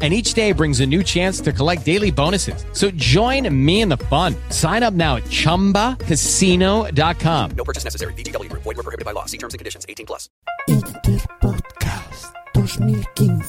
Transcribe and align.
and 0.00 0.14
each 0.14 0.34
day 0.34 0.52
brings 0.52 0.78
a 0.78 0.86
new 0.86 1.02
chance 1.02 1.40
to 1.40 1.52
collect 1.52 1.84
daily 1.84 2.12
bonuses. 2.12 2.64
So 2.72 2.92
join 2.92 3.52
me 3.52 3.80
in 3.80 3.88
the 3.88 3.96
fun. 3.96 4.36
Sign 4.50 4.84
up 4.84 4.94
now 4.94 5.16
at 5.16 5.24
ChumbaCasino.com. 5.24 7.50
No 7.56 7.64
purchase 7.64 7.82
necessary. 7.82 8.12
BGW. 8.14 8.48
Void 8.52 8.64
were 8.64 8.74
prohibited 8.74 9.04
by 9.04 9.10
law. 9.10 9.24
See 9.24 9.38
terms 9.38 9.54
and 9.54 9.58
conditions. 9.58 9.84
18 9.88 10.06
plus. 10.06 10.30
Interpodcast 10.68 12.32
2015. 12.54 13.42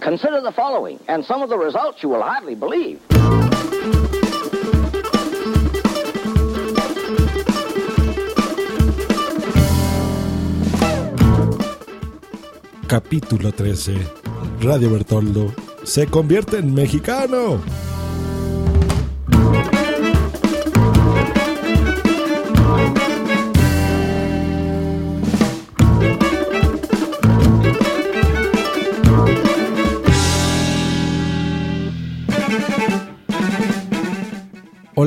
Consider 0.00 0.40
the 0.40 0.52
following, 0.52 0.98
and 1.08 1.24
some 1.24 1.42
of 1.42 1.50
the 1.50 1.58
results 1.58 2.02
you 2.02 2.08
will 2.08 2.22
hardly 2.22 2.54
believe. 2.54 3.00
Capítulo 12.88 13.52
13. 13.52 14.17
Radio 14.60 14.90
Bertoldo 14.90 15.52
se 15.84 16.06
convierte 16.06 16.58
en 16.58 16.74
mexicano. 16.74 17.60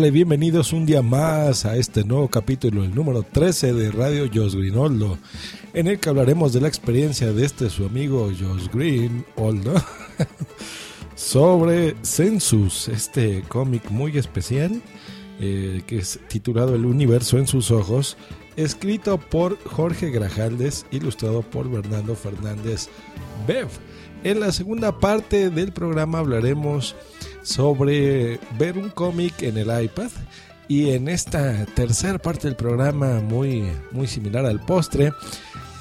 Bienvenidos 0.10 0.74
un 0.74 0.88
día 0.88 1.04
más 1.04 1.64
a 1.66 1.78
este 1.78 2.04
nuevo 2.04 2.28
capítulo, 2.28 2.84
el 2.84 2.96
número 2.96 3.22
13 3.22 3.74
de 3.74 3.92
Radio 3.92 4.28
Jos 4.34 4.56
Grinoldo, 4.56 5.20
en 5.74 5.88
el 5.88 6.00
que 6.00 6.10
hablaremos 6.10 6.54
de 6.54 6.62
la 6.62 6.68
experiencia 6.68 7.32
de 7.32 7.46
este 7.46 7.70
su 7.70 7.86
amigo 7.86 8.32
Jos 8.38 8.72
Grinoldo 8.72 9.76
sobre 11.16 11.96
Census, 12.02 12.88
este 12.88 13.44
cómic 13.48 13.92
muy 13.92 14.18
especial 14.18 14.82
eh, 15.40 15.84
que 15.86 16.00
es 16.00 16.20
titulado 16.28 16.76
El 16.76 16.86
universo 16.86 17.38
en 17.38 17.48
sus 17.48 17.70
ojos, 17.70 18.18
escrito 18.56 19.20
por 19.20 19.58
Jorge 19.64 20.10
Grajaldes, 20.10 20.86
ilustrado 20.92 21.44
por 21.44 21.70
Bernardo 21.70 22.16
Fernández 22.16 22.90
Bev. 23.48 23.68
En 24.24 24.40
la 24.40 24.52
segunda 24.52 25.00
parte 25.00 25.50
del 25.50 25.74
programa 25.74 26.20
hablaremos 26.20 26.96
sobre 27.44 28.39
ver 28.58 28.78
un 28.78 28.89
cómic 28.89 29.42
en 29.44 29.58
el 29.58 29.84
iPad. 29.84 30.11
Y 30.67 30.92
en 30.92 31.09
esta 31.09 31.66
tercera 31.66 32.17
parte 32.17 32.47
del 32.47 32.56
programa, 32.56 33.20
muy, 33.20 33.70
muy 33.92 34.08
similar 34.08 34.45
al 34.45 34.59
postre, 34.61 35.11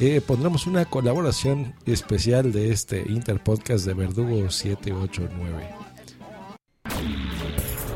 eh, 0.01 0.21
pondremos 0.21 0.67
una 0.67 0.85
colaboración 0.85 1.75
especial 1.87 2.53
de 2.53 2.73
este 2.73 3.05
Interpodcast 3.07 3.85
de 3.85 3.95
Verdugo 3.95 4.51
789. 4.51 5.69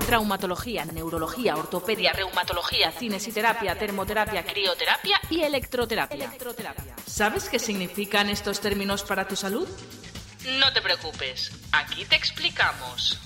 Traumatología, 0.06 0.84
neurología, 0.84 1.56
ortopedia, 1.56 2.12
reumatología, 2.12 2.92
cinesiterapia, 2.92 3.76
termoterapia, 3.76 4.44
crioterapia 4.44 5.18
y 5.30 5.40
electroterapia. 5.40 6.30
¿Sabes 7.06 7.48
qué 7.48 7.58
significan 7.58 8.28
estos 8.28 8.60
términos 8.60 9.02
para 9.02 9.26
tu 9.26 9.34
salud? 9.34 9.66
No 10.60 10.72
te 10.74 10.82
preocupes, 10.82 11.50
aquí 11.72 12.04
te 12.04 12.16
explicamos. 12.16 13.18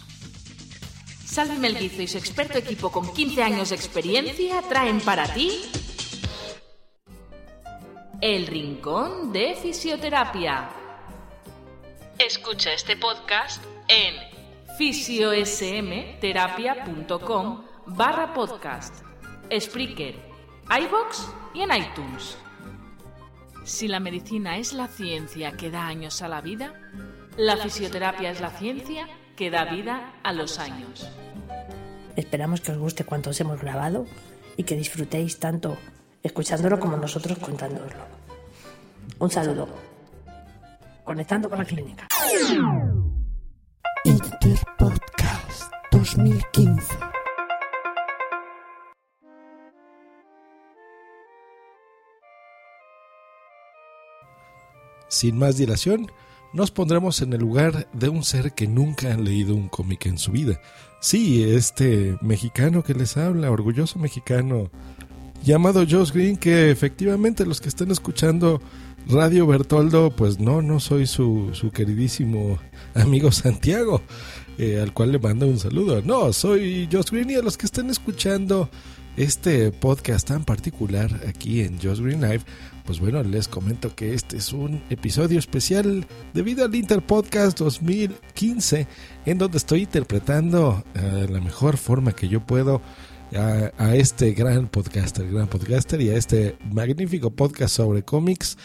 Salvi 1.28 1.59
Melguizo 1.59 2.00
y 2.00 2.09
su 2.09 2.16
experto 2.16 2.56
equipo 2.56 2.91
con 2.91 3.12
15 3.12 3.43
años 3.43 3.69
de 3.69 3.77
experiencia 3.77 4.62
traen 4.62 5.03
para 5.03 5.31
ti 5.34 5.61
El 8.22 8.47
Rincón 8.47 9.31
de 9.31 9.55
Fisioterapia. 9.55 10.71
Escucha 12.19 12.72
este 12.72 12.97
podcast 12.97 13.62
en 13.89 14.15
fisiosmterapia.com 14.78 17.62
barra 17.89 18.33
podcast, 18.33 19.05
Spreaker, 19.55 20.15
iBox 20.81 21.28
y 21.53 21.60
en 21.60 21.77
iTunes. 21.77 22.39
Si 23.65 23.87
la 23.87 24.00
medicina 24.00 24.56
es 24.56 24.72
la 24.72 24.89
ciencia 24.89 25.53
que 25.53 25.71
da 25.71 25.87
años 25.87 26.22
a 26.22 26.28
la 26.28 26.41
vida, 26.41 26.72
la 27.37 27.59
fisioterapia 27.59 28.31
es 28.31 28.41
la 28.41 28.50
ciencia 28.50 29.06
que 29.38 29.50
da 29.50 29.65
vida 29.65 30.15
a 30.25 30.32
los 30.32 30.59
años. 30.59 31.09
Esperamos 32.16 32.60
que 32.60 32.72
os 32.72 32.78
guste 32.78 33.04
cuanto 33.04 33.31
os 33.31 33.41
hemos 33.41 33.60
grabado 33.60 34.04
y 34.56 34.65
que 34.65 34.75
disfrutéis 34.75 35.38
tanto 35.38 35.78
escuchándolo 36.25 36.81
como 36.81 36.97
nosotros 36.97 37.38
contándoslo. 37.38 38.03
Un 39.21 39.31
saludo. 39.31 39.69
Conectando 41.04 41.48
con 41.48 41.59
la 41.59 41.65
clínica. 41.65 42.09
Interpodcast 44.03 45.72
2015. 45.93 46.98
Sin 55.06 55.38
más 55.38 55.56
dilación, 55.56 56.10
nos 56.53 56.70
pondremos 56.70 57.20
en 57.22 57.32
el 57.32 57.41
lugar 57.41 57.88
de 57.92 58.09
un 58.09 58.25
ser 58.25 58.53
que 58.53 58.66
nunca 58.66 59.12
ha 59.12 59.16
leído 59.16 59.54
un 59.54 59.69
cómic 59.69 60.06
en 60.06 60.19
su 60.19 60.32
vida. 60.32 60.60
Sí, 61.00 61.42
este 61.44 62.16
mexicano 62.20 62.82
que 62.82 62.94
les 62.94 63.16
habla, 63.16 63.50
orgulloso 63.50 63.98
mexicano, 63.98 64.70
llamado 65.44 65.84
Josh 65.88 66.12
Green, 66.12 66.36
que 66.36 66.70
efectivamente 66.70 67.47
los 67.47 67.60
que 67.60 67.69
están 67.69 67.91
escuchando 67.91 68.60
Radio 69.09 69.47
Bertoldo, 69.47 70.10
pues 70.10 70.38
no, 70.38 70.60
no 70.60 70.81
soy 70.81 71.06
su, 71.06 71.53
queridísimo 71.72 72.59
amigo 72.94 73.30
Santiago, 73.32 74.03
eh, 74.59 74.80
al 74.82 74.92
cual 74.92 75.12
le 75.12 75.19
mando 75.19 75.47
un 75.47 75.59
saludo. 75.59 76.03
No, 76.03 76.32
soy 76.32 76.88
Josh 76.91 77.10
Green 77.10 77.30
y 77.30 77.34
a 77.34 77.42
los 77.42 77.56
que 77.56 77.66
están 77.66 77.91
escuchando 77.91 78.69
este 79.19 79.73
podcast 79.73 80.29
tan 80.29 80.45
particular 80.45 81.11
aquí 81.27 81.62
en 81.62 81.81
Josh 81.81 82.01
Green 82.01 82.21
Live, 82.21 82.43
pues 82.87 83.01
bueno, 83.01 83.23
les 83.25 83.49
comento 83.49 83.95
que 83.95 84.15
este 84.15 84.37
es 84.37 84.53
un 84.53 84.81
episodio 84.91 85.41
especial 85.41 86.06
debido 86.34 86.65
al 86.65 86.75
Interpodcast 86.75 87.59
2015, 87.59 88.87
en 89.27 89.39
donde 89.39 89.59
estoy 89.59 89.83
interpretando 89.83 90.84
eh, 90.95 91.27
la 91.28 91.41
mejor 91.41 91.78
forma 91.78 92.12
que 92.12 92.28
yo 92.28 92.47
puedo 92.47 92.81
a, 93.34 93.95
este 93.97 94.33
gran 94.34 94.69
podcaster, 94.69 95.28
gran 95.28 95.49
podcaster 95.49 96.01
y 96.01 96.11
a 96.11 96.17
este 96.17 96.57
magnífico 96.71 97.31
podcast 97.31 97.75
sobre 97.75 98.05
cómics, 98.05 98.57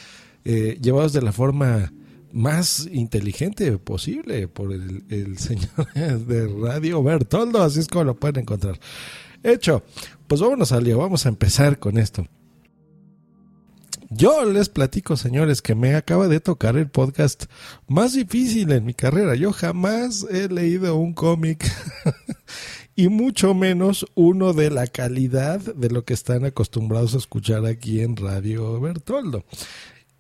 eh, 0.45 0.77
llevados 0.79 1.13
de 1.13 1.23
la 1.23 1.31
forma 1.31 1.91
más 2.31 2.87
inteligente 2.91 3.77
posible 3.79 4.47
por 4.47 4.71
el 4.71 5.37
señor 5.39 5.93
de 5.95 6.47
Radio 6.47 7.01
Bertoldo, 7.01 7.63
así 7.63 7.79
es 7.79 7.87
como 7.87 8.03
lo 8.03 8.15
pueden 8.15 8.41
encontrar. 8.41 8.79
Hecho, 9.43 9.83
pues 10.27 10.41
vámonos 10.41 10.71
al 10.71 10.85
lío, 10.85 10.97
vamos 10.97 11.25
a 11.25 11.29
empezar 11.29 11.77
con 11.79 11.97
esto. 11.97 12.25
Yo 14.09 14.45
les 14.45 14.69
platico, 14.69 15.17
señores, 15.17 15.61
que 15.61 15.73
me 15.73 15.95
acaba 15.95 16.27
de 16.27 16.39
tocar 16.39 16.77
el 16.77 16.87
podcast 16.87 17.45
más 17.87 18.13
difícil 18.13 18.71
en 18.71 18.85
mi 18.85 18.93
carrera. 18.93 19.35
Yo 19.35 19.51
jamás 19.51 20.25
he 20.29 20.49
leído 20.49 20.95
un 20.95 21.13
cómic 21.13 21.65
y 22.95 23.07
mucho 23.09 23.55
menos 23.55 24.05
uno 24.13 24.53
de 24.53 24.69
la 24.69 24.85
calidad 24.85 25.59
de 25.59 25.89
lo 25.89 26.05
que 26.05 26.13
están 26.13 26.45
acostumbrados 26.45 27.15
a 27.15 27.17
escuchar 27.17 27.65
aquí 27.65 28.01
en 28.01 28.15
Radio 28.15 28.79
Bertoldo. 28.79 29.45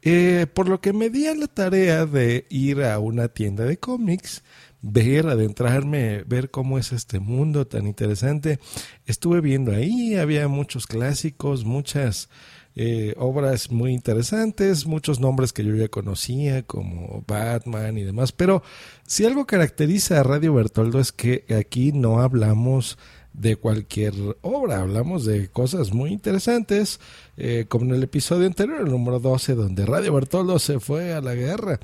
Eh, 0.01 0.47
por 0.51 0.67
lo 0.67 0.81
que 0.81 0.91
me 0.91 1.09
di 1.09 1.27
a 1.27 1.35
la 1.35 1.47
tarea 1.47 2.05
de 2.05 2.45
ir 2.49 2.83
a 2.83 2.97
una 2.99 3.27
tienda 3.27 3.63
de 3.63 3.77
cómics, 3.77 4.43
ver, 4.83 5.27
adentrarme, 5.27 6.23
ver 6.27 6.51
cómo 6.51 6.77
es 6.77 6.91
este 6.91 7.19
mundo 7.19 7.65
tan 7.65 7.87
interesante. 7.87 8.59
Estuve 9.05 9.41
viendo 9.41 9.71
ahí, 9.71 10.15
había 10.15 10.47
muchos 10.47 10.85
clásicos, 10.85 11.65
muchas 11.65 12.29
eh, 12.75 13.13
obras 13.17 13.71
muy 13.71 13.93
interesantes, 13.93 14.85
muchos 14.85 15.19
nombres 15.19 15.53
que 15.53 15.63
yo 15.63 15.73
ya 15.73 15.87
conocía, 15.87 16.63
como 16.63 17.23
Batman 17.25 17.97
y 17.97 18.03
demás. 18.03 18.33
Pero 18.33 18.61
si 19.07 19.25
algo 19.25 19.45
caracteriza 19.45 20.19
a 20.19 20.23
Radio 20.23 20.53
Bertoldo 20.53 20.99
es 20.99 21.13
que 21.13 21.45
aquí 21.57 21.93
no 21.93 22.19
hablamos 22.19 22.97
de 23.31 23.55
cualquier 23.55 24.13
obra, 24.41 24.81
hablamos 24.81 25.25
de 25.25 25.47
cosas 25.47 25.93
muy 25.93 26.11
interesantes, 26.11 26.99
eh, 27.37 27.65
como 27.67 27.85
en 27.85 27.91
el 27.91 28.03
episodio 28.03 28.45
anterior, 28.45 28.81
el 28.81 28.91
número 28.91 29.19
12, 29.19 29.55
donde 29.55 29.85
Radio 29.85 30.13
Bertoldo 30.13 30.59
se 30.59 30.79
fue 30.79 31.13
a 31.13 31.21
la 31.21 31.33
guerra. 31.35 31.79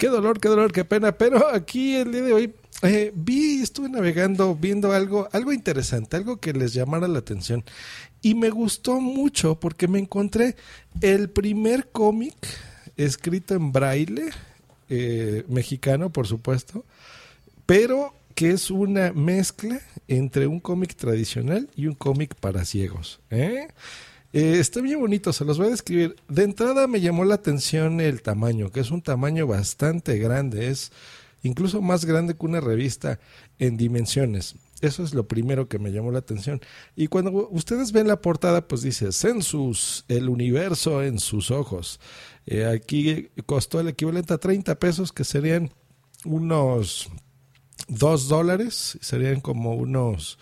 Qué 0.00 0.08
dolor, 0.08 0.40
qué 0.40 0.48
dolor, 0.48 0.72
qué 0.72 0.86
pena, 0.86 1.12
pero 1.12 1.46
aquí 1.54 1.94
el 1.94 2.10
día 2.10 2.22
de 2.22 2.32
hoy 2.32 2.54
eh, 2.80 3.12
vi, 3.14 3.60
estuve 3.60 3.90
navegando, 3.90 4.54
viendo 4.54 4.92
algo, 4.92 5.28
algo 5.30 5.52
interesante, 5.52 6.16
algo 6.16 6.38
que 6.38 6.54
les 6.54 6.72
llamara 6.72 7.06
la 7.06 7.18
atención. 7.18 7.62
Y 8.22 8.34
me 8.34 8.48
gustó 8.48 8.98
mucho 8.98 9.60
porque 9.60 9.88
me 9.88 9.98
encontré 9.98 10.56
el 11.02 11.28
primer 11.28 11.90
cómic 11.90 12.34
escrito 12.96 13.54
en 13.54 13.72
braille, 13.72 14.30
eh, 14.88 15.44
mexicano, 15.48 16.08
por 16.08 16.26
supuesto, 16.26 16.86
pero 17.66 18.14
que 18.34 18.52
es 18.52 18.70
una 18.70 19.12
mezcla 19.12 19.82
entre 20.08 20.46
un 20.46 20.60
cómic 20.60 20.94
tradicional 20.94 21.68
y 21.76 21.88
un 21.88 21.94
cómic 21.94 22.34
para 22.36 22.64
ciegos. 22.64 23.20
¿eh? 23.28 23.68
Eh, 24.32 24.58
está 24.60 24.80
bien 24.80 25.00
bonito, 25.00 25.32
se 25.32 25.44
los 25.44 25.58
voy 25.58 25.68
a 25.68 25.70
describir. 25.70 26.16
De 26.28 26.44
entrada 26.44 26.86
me 26.86 27.00
llamó 27.00 27.24
la 27.24 27.34
atención 27.34 28.00
el 28.00 28.22
tamaño, 28.22 28.70
que 28.70 28.80
es 28.80 28.90
un 28.90 29.02
tamaño 29.02 29.46
bastante 29.46 30.18
grande, 30.18 30.68
es 30.68 30.92
incluso 31.42 31.82
más 31.82 32.04
grande 32.04 32.34
que 32.34 32.46
una 32.46 32.60
revista 32.60 33.18
en 33.58 33.76
dimensiones. 33.76 34.54
Eso 34.80 35.02
es 35.02 35.14
lo 35.14 35.26
primero 35.26 35.68
que 35.68 35.78
me 35.78 35.90
llamó 35.90 36.12
la 36.12 36.20
atención. 36.20 36.60
Y 36.96 37.08
cuando 37.08 37.48
ustedes 37.50 37.92
ven 37.92 38.08
la 38.08 38.20
portada, 38.20 38.66
pues 38.66 38.82
dice 38.82 39.12
Census, 39.12 40.04
el 40.08 40.28
universo 40.28 41.02
en 41.02 41.18
sus 41.18 41.50
ojos. 41.50 42.00
Eh, 42.46 42.64
aquí 42.64 43.28
costó 43.46 43.80
el 43.80 43.88
equivalente 43.88 44.32
a 44.32 44.38
30 44.38 44.78
pesos, 44.78 45.12
que 45.12 45.24
serían 45.24 45.70
unos 46.24 47.10
2 47.88 48.28
dólares, 48.28 48.96
serían 49.02 49.40
como 49.40 49.74
unos 49.74 50.38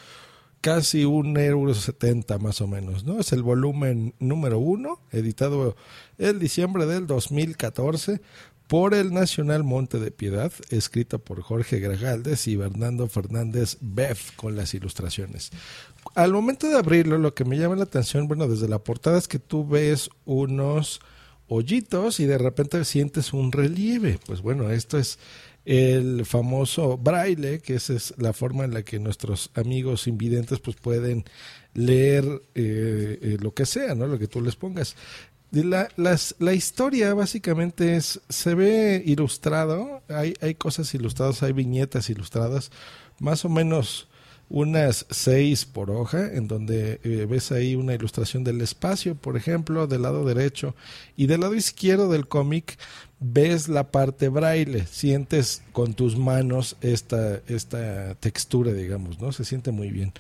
casi 0.61 1.05
un 1.05 1.37
euro 1.37 1.75
setenta 1.75 2.39
más 2.39 2.61
o 2.61 2.67
menos, 2.67 3.05
¿no? 3.05 3.21
Es 3.21 3.33
el 3.33 3.43
volumen 3.43 4.15
número 4.19 4.59
uno, 4.59 5.01
editado 5.11 5.77
el 6.19 6.39
diciembre 6.39 6.87
del 6.87 7.07
2014 7.07 8.21
por 8.69 8.93
el 8.93 9.15
Nacional 9.15 9.65
Monte 9.65 9.99
de 9.99 10.11
Piedad, 10.11 10.53
escrito 10.69 11.19
por 11.21 11.41
Jorge 11.41 11.81
Gragaldes 11.81 12.47
y 12.47 12.57
Bernardo 12.57 13.09
Fernández 13.09 13.79
Beff 13.81 14.33
con 14.37 14.57
las 14.57 14.75
ilustraciones. 14.75 15.51
Al 16.15 16.33
momento 16.33 16.69
de 16.69 16.77
abrirlo, 16.77 17.17
lo 17.17 17.35
que 17.35 17.47
me 17.47 17.57
llama 17.57 17.77
la 17.77 17.85
atención, 17.85 18.29
bueno, 18.29 18.47
desde 18.47 18.69
la 18.69 18.79
portada 18.79 19.19
es 19.19 19.27
que 19.27 19.39
tú 19.39 19.67
ves 19.67 20.11
unos 20.27 21.01
hoyitos 21.49 22.21
y 22.21 22.27
de 22.27 22.37
repente 22.37 22.85
sientes 22.85 23.33
un 23.33 23.53
relieve. 23.53 24.19
Pues 24.27 24.43
bueno, 24.43 24.71
esto 24.71 24.99
es 24.99 25.19
el 25.69 26.25
famoso 26.25 26.97
braille, 26.97 27.61
que 27.61 27.75
esa 27.75 27.93
es 27.93 28.15
la 28.17 28.33
forma 28.33 28.65
en 28.65 28.73
la 28.73 28.85
que 28.85 28.99
nuestros 28.99 29.51
amigos 29.55 30.07
invidentes 30.07 30.61
pues 30.61 30.77
pueden 30.77 31.25
leer 31.75 32.25
eh, 32.55 33.19
eh, 33.21 33.37
lo 33.39 33.53
que 33.53 33.67
sea, 33.67 33.95
¿no? 33.95 34.07
Lo 34.07 34.19
que 34.19 34.29
tú 34.29 34.41
les 34.41 34.57
pongas. 34.57 34.97
La, 35.51 35.91
la 36.39 36.55
historia 36.55 37.13
básicamente 37.13 37.97
es, 37.97 38.19
se 38.31 38.55
ve 38.55 39.03
ilustrado, 39.05 40.01
hay, 40.09 40.33
hay 40.41 40.55
cosas 40.55 40.95
ilustradas, 40.95 41.43
hay 41.43 41.53
viñetas 41.53 42.09
ilustradas, 42.09 42.71
más 43.19 43.45
o 43.45 43.51
menos 43.51 44.09
unas 44.51 45.07
seis 45.11 45.67
por 45.67 45.91
hoja, 45.91 46.33
en 46.33 46.49
donde 46.49 47.01
eh, 47.05 47.27
ves 47.29 47.53
ahí 47.53 47.75
una 47.75 47.95
ilustración 47.95 48.45
del 48.45 48.61
espacio, 48.61 49.15
por 49.15 49.37
ejemplo, 49.37 49.87
del 49.87 50.03
lado 50.03 50.25
derecho, 50.25 50.75
y 51.17 51.27
del 51.27 51.43
lado 51.43 51.55
izquierdo 51.55 52.11
del 52.11 52.29
cómic 52.29 52.79
ves 53.21 53.69
la 53.69 53.91
parte 53.91 54.29
braille, 54.29 54.87
sientes 54.87 55.63
con 55.73 55.95
tus 55.95 56.17
manos 56.17 56.77
esta, 56.81 57.41
esta 57.49 58.15
textura, 58.15 58.73
digamos, 58.73 59.21
¿no? 59.21 59.33
Se 59.33 59.45
siente 59.45 59.73
muy 59.73 59.91
bien. 59.91 60.13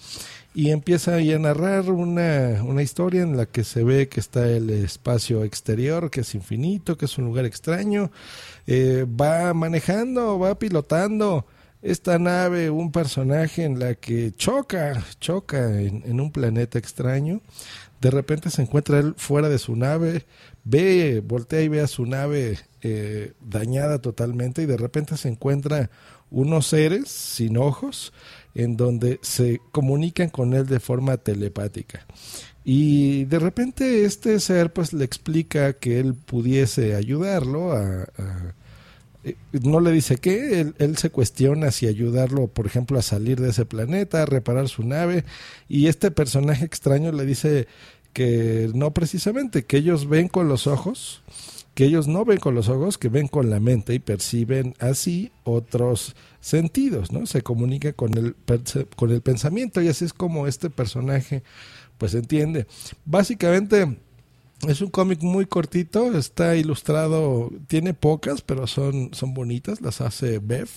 Y 0.55 0.71
empieza 0.71 1.15
ahí 1.15 1.33
a 1.33 1.39
narrar 1.39 1.91
una, 1.91 2.63
una 2.65 2.83
historia 2.83 3.23
en 3.23 3.37
la 3.37 3.47
que 3.47 3.63
se 3.63 3.85
ve 3.85 4.09
que 4.09 4.19
está 4.19 4.49
el 4.51 4.71
espacio 4.71 5.45
exterior, 5.45 6.11
que 6.11 6.23
es 6.23 6.35
infinito, 6.35 6.99
que 6.99 7.05
es 7.05 7.17
un 7.19 7.27
lugar 7.27 7.45
extraño. 7.45 8.11
Eh, 8.67 9.07
va 9.09 9.55
manejando, 9.55 10.39
va 10.39 10.59
pilotando 10.59 11.47
esta 11.83 12.19
nave, 12.19 12.71
un 12.71 12.91
personaje 12.93 13.65
en 13.65 13.79
la 13.79 13.95
que 13.95 14.33
choca, 14.33 15.05
choca 15.21 15.81
en, 15.81 16.21
un 16.21 16.33
planeta 16.33 16.79
extraño. 16.79 17.41
De 18.01 18.11
repente 18.11 18.51
se 18.51 18.63
encuentra 18.63 18.99
él 18.99 19.15
fuera 19.17 19.49
de 19.49 19.59
su 19.59 19.77
nave, 19.77 20.27
ve, 20.65 21.23
voltea 21.25 21.63
y 21.63 21.69
ve 21.69 21.81
a 21.81 21.87
su 21.87 22.07
nave 22.07 22.59
eh, 22.83 23.33
dañada 23.41 24.01
totalmente 24.01 24.63
y 24.63 24.67
de 24.67 24.77
repente 24.77 25.17
se 25.17 25.29
encuentra 25.29 25.91
unos 26.31 26.67
seres 26.67 27.09
sin 27.09 27.57
ojos 27.57 28.13
en 28.55 28.77
donde 28.77 29.19
se 29.23 29.61
comunican 29.73 30.29
con 30.29 30.55
él 30.55 30.67
de 30.67 30.81
forma 30.81 31.17
telepática. 31.17 32.07
Y 32.65 33.25
de 33.25 33.39
repente 33.39 34.05
este 34.05 34.39
ser 34.41 34.73
pues 34.73 34.93
le 34.93 35.05
explica 35.05 35.73
que 35.73 36.01
él 36.01 36.15
pudiese 36.15 36.95
ayudarlo 36.95 37.73
a, 37.73 38.07
no 39.53 39.81
le 39.81 39.93
dice 39.93 40.17
qué, 40.17 40.61
él, 40.61 40.75
él, 40.79 40.97
se 40.97 41.11
cuestiona 41.11 41.71
si 41.71 41.87
ayudarlo, 41.87 42.47
por 42.49 42.67
ejemplo, 42.67 42.99
a 42.99 43.03
salir 43.03 43.41
de 43.41 43.51
ese 43.51 43.65
planeta, 43.65 44.23
a 44.23 44.27
reparar 44.27 44.69
su 44.69 44.83
nave, 44.83 45.25
y 45.69 45.87
este 45.87 46.11
personaje 46.11 46.65
extraño 46.65 47.13
le 47.13 47.25
dice 47.27 47.67
que 48.13 48.71
no 48.75 48.93
precisamente, 48.93 49.65
que 49.65 49.79
ellos 49.79 50.09
ven 50.09 50.29
con 50.29 50.49
los 50.49 50.67
ojos, 50.67 51.23
que 51.75 51.85
ellos 51.85 52.09
no 52.09 52.25
ven 52.25 52.39
con 52.39 52.57
los 52.57 52.69
ojos, 52.69 52.99
que 52.99 53.09
ven 53.09 53.29
con 53.29 53.51
la 53.51 53.61
mente 53.61 53.95
y 53.95 54.01
perciben 54.01 54.75
así 54.81 55.31
otros 55.45 56.17
sentidos, 56.41 57.13
¿no? 57.13 57.25
Se 57.27 57.43
comunica 57.43 57.93
con 57.93 58.19
el, 58.19 58.35
con 58.97 59.11
el 59.11 59.21
pensamiento 59.23 59.81
y 59.81 59.87
así 59.87 60.05
es 60.05 60.13
como 60.13 60.49
este 60.49 60.71
personaje 60.71 61.45
pues 61.97 62.15
entiende. 62.15 62.67
Básicamente 63.05 63.97
es 64.67 64.81
un 64.81 64.91
cómic 64.91 65.23
muy 65.23 65.47
cortito, 65.47 66.17
está 66.17 66.57
ilustrado, 66.57 67.51
tiene 67.69 67.95
pocas, 67.95 68.43
pero 68.43 68.67
son, 68.67 69.11
son 69.13 69.35
bonitas, 69.35 69.81
las 69.81 70.01
hace 70.01 70.39
Bev. 70.39 70.69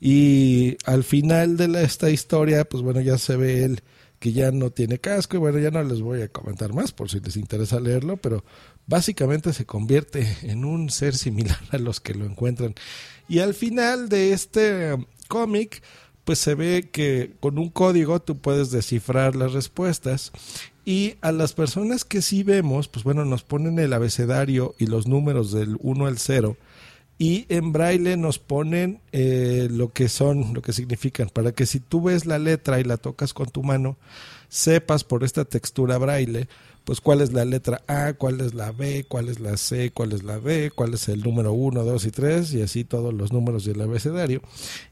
Y 0.00 0.76
al 0.84 1.02
final 1.02 1.56
de 1.56 1.68
la, 1.68 1.82
esta 1.82 2.10
historia, 2.10 2.64
pues 2.64 2.82
bueno, 2.82 3.00
ya 3.00 3.18
se 3.18 3.36
ve 3.36 3.64
él 3.64 3.82
que 4.18 4.32
ya 4.32 4.50
no 4.50 4.70
tiene 4.70 4.98
casco 4.98 5.36
y 5.36 5.40
bueno, 5.40 5.58
ya 5.58 5.70
no 5.70 5.82
les 5.82 6.00
voy 6.00 6.22
a 6.22 6.28
comentar 6.28 6.72
más 6.72 6.92
por 6.92 7.08
si 7.08 7.20
les 7.20 7.36
interesa 7.36 7.78
leerlo, 7.80 8.16
pero 8.16 8.44
básicamente 8.86 9.52
se 9.52 9.66
convierte 9.66 10.36
en 10.42 10.64
un 10.64 10.90
ser 10.90 11.16
similar 11.16 11.58
a 11.70 11.78
los 11.78 12.00
que 12.00 12.14
lo 12.14 12.24
encuentran. 12.24 12.74
Y 13.28 13.40
al 13.40 13.54
final 13.54 14.08
de 14.08 14.32
este 14.32 14.94
um, 14.94 15.04
cómic, 15.28 15.82
pues 16.24 16.38
se 16.38 16.54
ve 16.54 16.88
que 16.92 17.32
con 17.40 17.58
un 17.58 17.70
código 17.70 18.20
tú 18.20 18.38
puedes 18.38 18.70
descifrar 18.70 19.36
las 19.36 19.52
respuestas 19.52 20.32
y 20.88 21.16
a 21.20 21.32
las 21.32 21.52
personas 21.52 22.06
que 22.06 22.22
sí 22.22 22.42
vemos, 22.42 22.88
pues 22.88 23.04
bueno, 23.04 23.26
nos 23.26 23.42
ponen 23.42 23.78
el 23.78 23.92
abecedario 23.92 24.74
y 24.78 24.86
los 24.86 25.06
números 25.06 25.52
del 25.52 25.76
1 25.80 26.06
al 26.06 26.16
0 26.16 26.56
y 27.18 27.44
en 27.50 27.72
braille 27.72 28.16
nos 28.16 28.38
ponen 28.38 29.02
eh, 29.12 29.68
lo 29.70 29.92
que 29.92 30.08
son, 30.08 30.54
lo 30.54 30.62
que 30.62 30.72
significan, 30.72 31.28
para 31.28 31.52
que 31.52 31.66
si 31.66 31.78
tú 31.78 32.04
ves 32.04 32.24
la 32.24 32.38
letra 32.38 32.80
y 32.80 32.84
la 32.84 32.96
tocas 32.96 33.34
con 33.34 33.50
tu 33.50 33.62
mano, 33.62 33.98
sepas 34.48 35.04
por 35.04 35.24
esta 35.24 35.44
textura 35.44 35.98
braille, 35.98 36.48
pues 36.84 37.02
cuál 37.02 37.20
es 37.20 37.34
la 37.34 37.44
letra 37.44 37.82
A, 37.86 38.14
cuál 38.14 38.40
es 38.40 38.54
la 38.54 38.72
B, 38.72 39.04
cuál 39.06 39.28
es 39.28 39.40
la 39.40 39.58
C, 39.58 39.90
cuál 39.90 40.12
es 40.12 40.22
la 40.22 40.40
D, 40.40 40.70
cuál 40.74 40.94
es 40.94 41.06
el 41.10 41.20
número 41.20 41.52
1, 41.52 41.84
2 41.84 42.06
y 42.06 42.10
3, 42.10 42.54
y 42.54 42.62
así 42.62 42.84
todos 42.84 43.12
los 43.12 43.30
números 43.30 43.66
del 43.66 43.82
abecedario. 43.82 44.40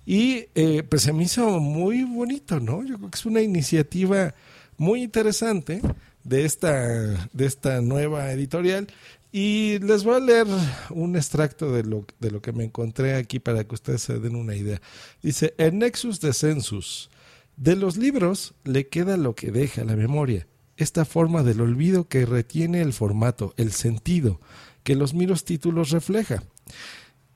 Y 0.05 0.45
eh, 0.55 0.83
pues 0.83 1.01
se 1.01 1.15
me 1.15 1.25
hizo 1.25 1.59
muy 1.59 2.05
bonito, 2.05 2.61
¿no? 2.61 2.85
Yo 2.85 2.99
creo 2.99 3.11
que 3.11 3.17
es 3.17 3.25
una 3.25 3.41
iniciativa 3.41 4.35
muy 4.79 5.03
interesante 5.03 5.81
de 6.25 6.45
esta, 6.45 7.29
de 7.33 7.47
esta 7.47 7.81
nueva 7.81 8.33
editorial 8.33 8.89
y 9.33 9.79
les 9.81 10.05
voy 10.05 10.17
a 10.17 10.21
leer 10.21 10.47
un 10.91 11.17
extracto 11.17 11.73
de 11.73 11.85
lo, 11.85 12.07
de 12.21 12.31
lo 12.31 12.41
que 12.41 12.53
me 12.53 12.65
encontré 12.65 13.15
aquí 13.17 13.39
para 13.39 13.65
que 13.65 13.75
ustedes 13.75 14.03
se 14.03 14.19
den 14.19 14.35
una 14.35 14.55
idea. 14.55 14.81
Dice, 15.23 15.55
el 15.59 15.79
Nexus 15.79 16.21
de 16.21 16.33
Census. 16.33 17.11
De 17.57 17.75
los 17.75 17.97
libros 17.97 18.55
le 18.65 18.89
queda 18.89 19.17
lo 19.17 19.35
que 19.35 19.51
deja 19.51 19.83
la 19.85 19.97
memoria, 19.97 20.47
esta 20.77 21.07
forma 21.07 21.43
del 21.43 21.63
olvido 21.63 22.07
que 22.07 22.27
retiene 22.27 22.83
el 22.83 22.93
formato, 22.93 23.55
el 23.57 23.73
sentido, 23.73 24.41
que 24.83 24.95
los 24.95 25.15
miros 25.15 25.45
títulos 25.45 25.91
refleja. 25.91 26.43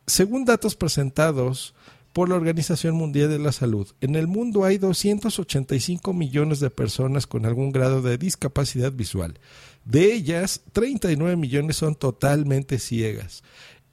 Según 0.07 0.45
datos 0.45 0.77
presentados 0.77 1.75
por 2.13 2.29
la 2.29 2.35
Organización 2.35 2.95
Mundial 2.95 3.29
de 3.29 3.39
la 3.39 3.53
Salud, 3.53 3.89
en 4.01 4.17
el 4.17 4.27
mundo 4.27 4.65
hay 4.65 4.79
285 4.79 6.13
millones 6.13 6.61
de 6.61 6.71
personas 6.71 7.27
con 7.27 7.47
algún 7.47 7.73
grado 7.73 8.03
de 8.03 8.19
discapacidad 8.19 8.93
visual. 8.93 9.39
De 9.85 10.13
ellas, 10.13 10.63
39 10.73 11.37
millones 11.37 11.77
son 11.77 11.95
totalmente 11.95 12.79
ciegas. 12.79 13.43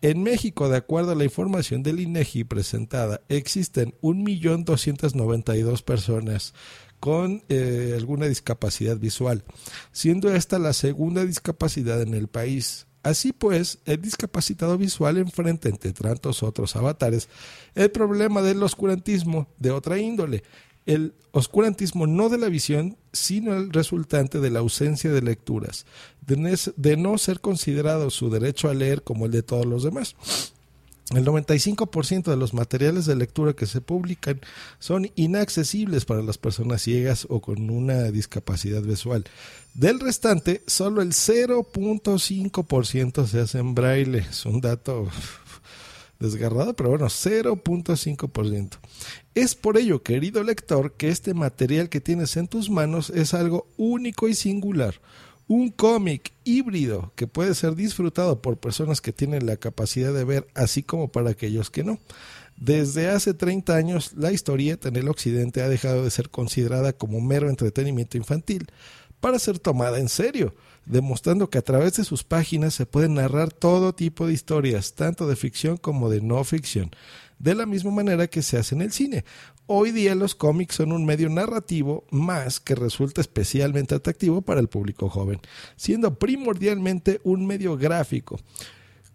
En 0.01 0.21
México, 0.21 0.69
de 0.69 0.77
acuerdo 0.77 1.11
a 1.11 1.15
la 1.15 1.23
información 1.23 1.81
del 1.81 1.99
INEGI 1.99 2.43
presentada, 2.43 3.21
existen 3.29 3.95
1.292.000 4.01 5.83
personas 5.83 6.53
con 6.99 7.43
eh, 7.49 7.93
alguna 7.95 8.27
discapacidad 8.27 8.97
visual, 8.97 9.43
siendo 9.91 10.33
esta 10.33 10.59
la 10.59 10.73
segunda 10.73 11.25
discapacidad 11.25 12.01
en 12.01 12.13
el 12.13 12.27
país. 12.27 12.86
Así 13.03 13.31
pues, 13.31 13.79
el 13.85 14.01
discapacitado 14.01 14.77
visual 14.77 15.17
enfrenta, 15.17 15.69
entre 15.69 15.93
tantos 15.93 16.43
otros 16.43 16.75
avatares, 16.75 17.29
el 17.75 17.89
problema 17.91 18.41
del 18.41 18.61
oscurantismo 18.61 19.47
de 19.57 19.71
otra 19.71 19.97
índole, 19.97 20.43
el 20.85 21.13
oscurantismo 21.31 22.07
no 22.07 22.29
de 22.29 22.37
la 22.37 22.47
visión, 22.47 22.97
sino 23.11 23.55
el 23.55 23.71
resultante 23.71 24.39
de 24.39 24.49
la 24.49 24.59
ausencia 24.59 25.11
de 25.11 25.21
lecturas, 25.21 25.85
de, 26.25 26.97
no 26.97 27.17
ser 27.17 27.41
considerado 27.41 28.09
su 28.09 28.29
derecho 28.29 28.69
a 28.69 28.73
leer 28.73 29.03
como 29.03 29.25
el 29.25 29.31
de 29.31 29.43
todos 29.43 29.65
los 29.65 29.83
demás. 29.83 30.15
El 31.15 31.25
95% 31.25 32.29
de 32.29 32.35
los 32.35 32.53
materiales 32.53 33.05
de 33.05 33.15
lectura 33.15 33.53
que 33.53 33.65
se 33.65 33.79
publican 33.79 34.41
son 34.77 35.09
inaccesibles 35.15 36.03
para 36.03 36.21
las 36.21 36.37
personas 36.37 36.81
ciegas 36.81 37.25
o 37.29 37.39
con 37.39 37.69
una 37.69 38.11
discapacidad 38.11 38.81
visual. 38.81 39.23
Del 39.73 40.01
restante, 40.01 40.63
solo 40.67 41.01
el 41.01 41.13
0.5% 41.13 43.25
se 43.25 43.39
hace 43.39 43.59
en 43.59 43.73
braille. 43.73 44.25
Es 44.29 44.45
un 44.45 44.59
dato 44.59 45.07
desgarrado, 46.19 46.73
pero 46.73 46.89
bueno, 46.89 47.05
0.5%. 47.05 48.71
Es 49.33 49.55
por 49.55 49.77
ello, 49.77 50.03
querido 50.03 50.43
lector, 50.43 50.91
que 50.97 51.07
este 51.07 51.33
material 51.33 51.87
que 51.87 52.01
tienes 52.01 52.35
en 52.35 52.49
tus 52.49 52.69
manos 52.69 53.11
es 53.11 53.33
algo 53.33 53.65
único 53.77 54.27
y 54.27 54.35
singular 54.35 54.95
un 55.47 55.69
cómic 55.69 56.33
híbrido 56.43 57.13
que 57.15 57.27
puede 57.27 57.55
ser 57.55 57.75
disfrutado 57.75 58.41
por 58.41 58.57
personas 58.57 59.01
que 59.01 59.13
tienen 59.13 59.45
la 59.45 59.57
capacidad 59.57 60.13
de 60.13 60.25
ver, 60.25 60.47
así 60.55 60.83
como 60.83 61.09
para 61.09 61.29
aquellos 61.31 61.69
que 61.69 61.83
no. 61.83 61.99
Desde 62.57 63.09
hace 63.09 63.33
30 63.33 63.75
años, 63.75 64.13
la 64.15 64.31
historieta 64.31 64.89
en 64.89 64.95
el 64.95 65.07
occidente 65.09 65.61
ha 65.61 65.69
dejado 65.69 66.03
de 66.03 66.09
ser 66.09 66.29
considerada 66.29 66.91
como 66.91 67.21
mero 67.21 67.49
entretenimiento 67.49 68.17
infantil 68.17 68.67
para 69.19 69.39
ser 69.39 69.59
tomada 69.59 69.99
en 69.99 70.09
serio, 70.09 70.55
demostrando 70.85 71.49
que 71.49 71.57
a 71.57 71.63
través 71.63 71.97
de 71.97 72.03
sus 72.03 72.23
páginas 72.23 72.73
se 72.73 72.85
pueden 72.85 73.15
narrar 73.15 73.51
todo 73.51 73.93
tipo 73.93 74.27
de 74.27 74.33
historias, 74.33 74.93
tanto 74.93 75.27
de 75.27 75.35
ficción 75.35 75.77
como 75.77 76.09
de 76.09 76.21
no 76.21 76.43
ficción, 76.43 76.91
de 77.39 77.55
la 77.55 77.65
misma 77.65 77.91
manera 77.91 78.27
que 78.27 78.41
se 78.41 78.57
hace 78.57 78.75
en 78.75 78.81
el 78.81 78.91
cine. 78.91 79.23
Hoy 79.69 79.91
día 79.91 80.15
los 80.15 80.33
cómics 80.33 80.75
son 80.75 80.93
un 80.93 81.05
medio 81.05 81.27
narrativo 81.27 82.05
más 82.09 82.61
que 82.61 82.73
resulta 82.73 83.19
especialmente 83.19 83.95
atractivo 83.95 84.41
para 84.41 84.61
el 84.61 84.69
público 84.69 85.09
joven, 85.09 85.41
siendo 85.75 86.17
primordialmente 86.17 87.19
un 87.25 87.45
medio 87.45 87.75
gráfico. 87.75 88.39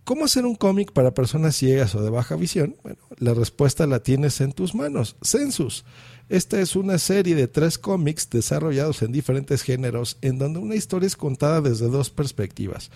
¿Cómo 0.04 0.26
hacer 0.26 0.44
un 0.44 0.54
cómic 0.54 0.92
para 0.92 1.14
personas 1.14 1.56
ciegas 1.56 1.94
o 1.94 2.02
de 2.02 2.10
baja 2.10 2.36
visión? 2.36 2.76
Bueno, 2.82 2.98
la 3.16 3.32
respuesta 3.32 3.86
la 3.86 4.02
tienes 4.02 4.42
en 4.42 4.52
tus 4.52 4.74
manos. 4.74 5.16
Census. 5.22 5.86
Esta 6.28 6.60
es 6.60 6.76
una 6.76 6.98
serie 6.98 7.34
de 7.34 7.48
tres 7.48 7.78
cómics 7.78 8.28
desarrollados 8.28 9.00
en 9.00 9.10
diferentes 9.10 9.62
géneros 9.62 10.18
en 10.20 10.36
donde 10.36 10.58
una 10.58 10.74
historia 10.74 11.06
es 11.06 11.16
contada 11.16 11.62
desde 11.62 11.88
dos 11.88 12.10
perspectivas 12.10 12.90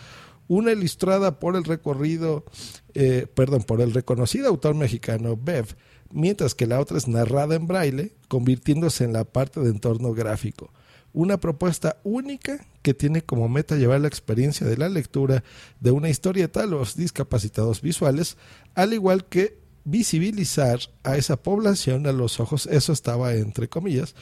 una 0.49 0.71
ilustrada 0.71 1.41
por 1.41 1.57
el 1.57 1.65
recorrido, 1.65 2.45
eh, 2.95 3.27
perdón, 3.35 3.65
por 3.65 3.81
el 3.81 3.93
reconocido 3.93 4.49
autor 4.49 4.77
mexicano 4.77 5.37
Bev, 5.37 5.67
mientras 6.13 6.55
que 6.55 6.67
la 6.67 6.81
otra 6.81 6.99
es 6.99 7.09
narrada 7.09 7.55
en 7.55 7.67
braille, 7.67 8.15
convirtiéndose 8.29 9.05
en 9.05 9.13
la 9.13 9.25
parte 9.25 9.61
de 9.61 9.71
entorno 9.71 10.13
gráfico. 10.13 10.73
Una 11.13 11.39
propuesta 11.39 11.99
única 12.05 12.67
que 12.83 12.95
tiene 12.95 13.23
como 13.23 13.49
meta 13.49 13.77
llevar 13.77 14.01
la 14.01 14.09
experiencia 14.09 14.67
de 14.67 14.77
la 14.77 14.89
lectura 14.89 15.43
de 15.81 15.91
una 15.91 16.11
historieta 16.11 16.63
a 16.63 16.67
los 16.67 16.97
discapacitados 16.97 17.81
visuales, 17.81 18.37
al 18.75 18.93
igual 18.93 19.25
que 19.25 19.59
visibilizar 19.85 20.81
a 21.05 21.17
esa 21.17 21.37
población 21.37 22.07
a 22.07 22.13
los 22.13 22.41
ojos, 22.41 22.67
eso 22.67 22.93
estaba 22.93 23.35
entre 23.35 23.69
comillas, 23.69 24.15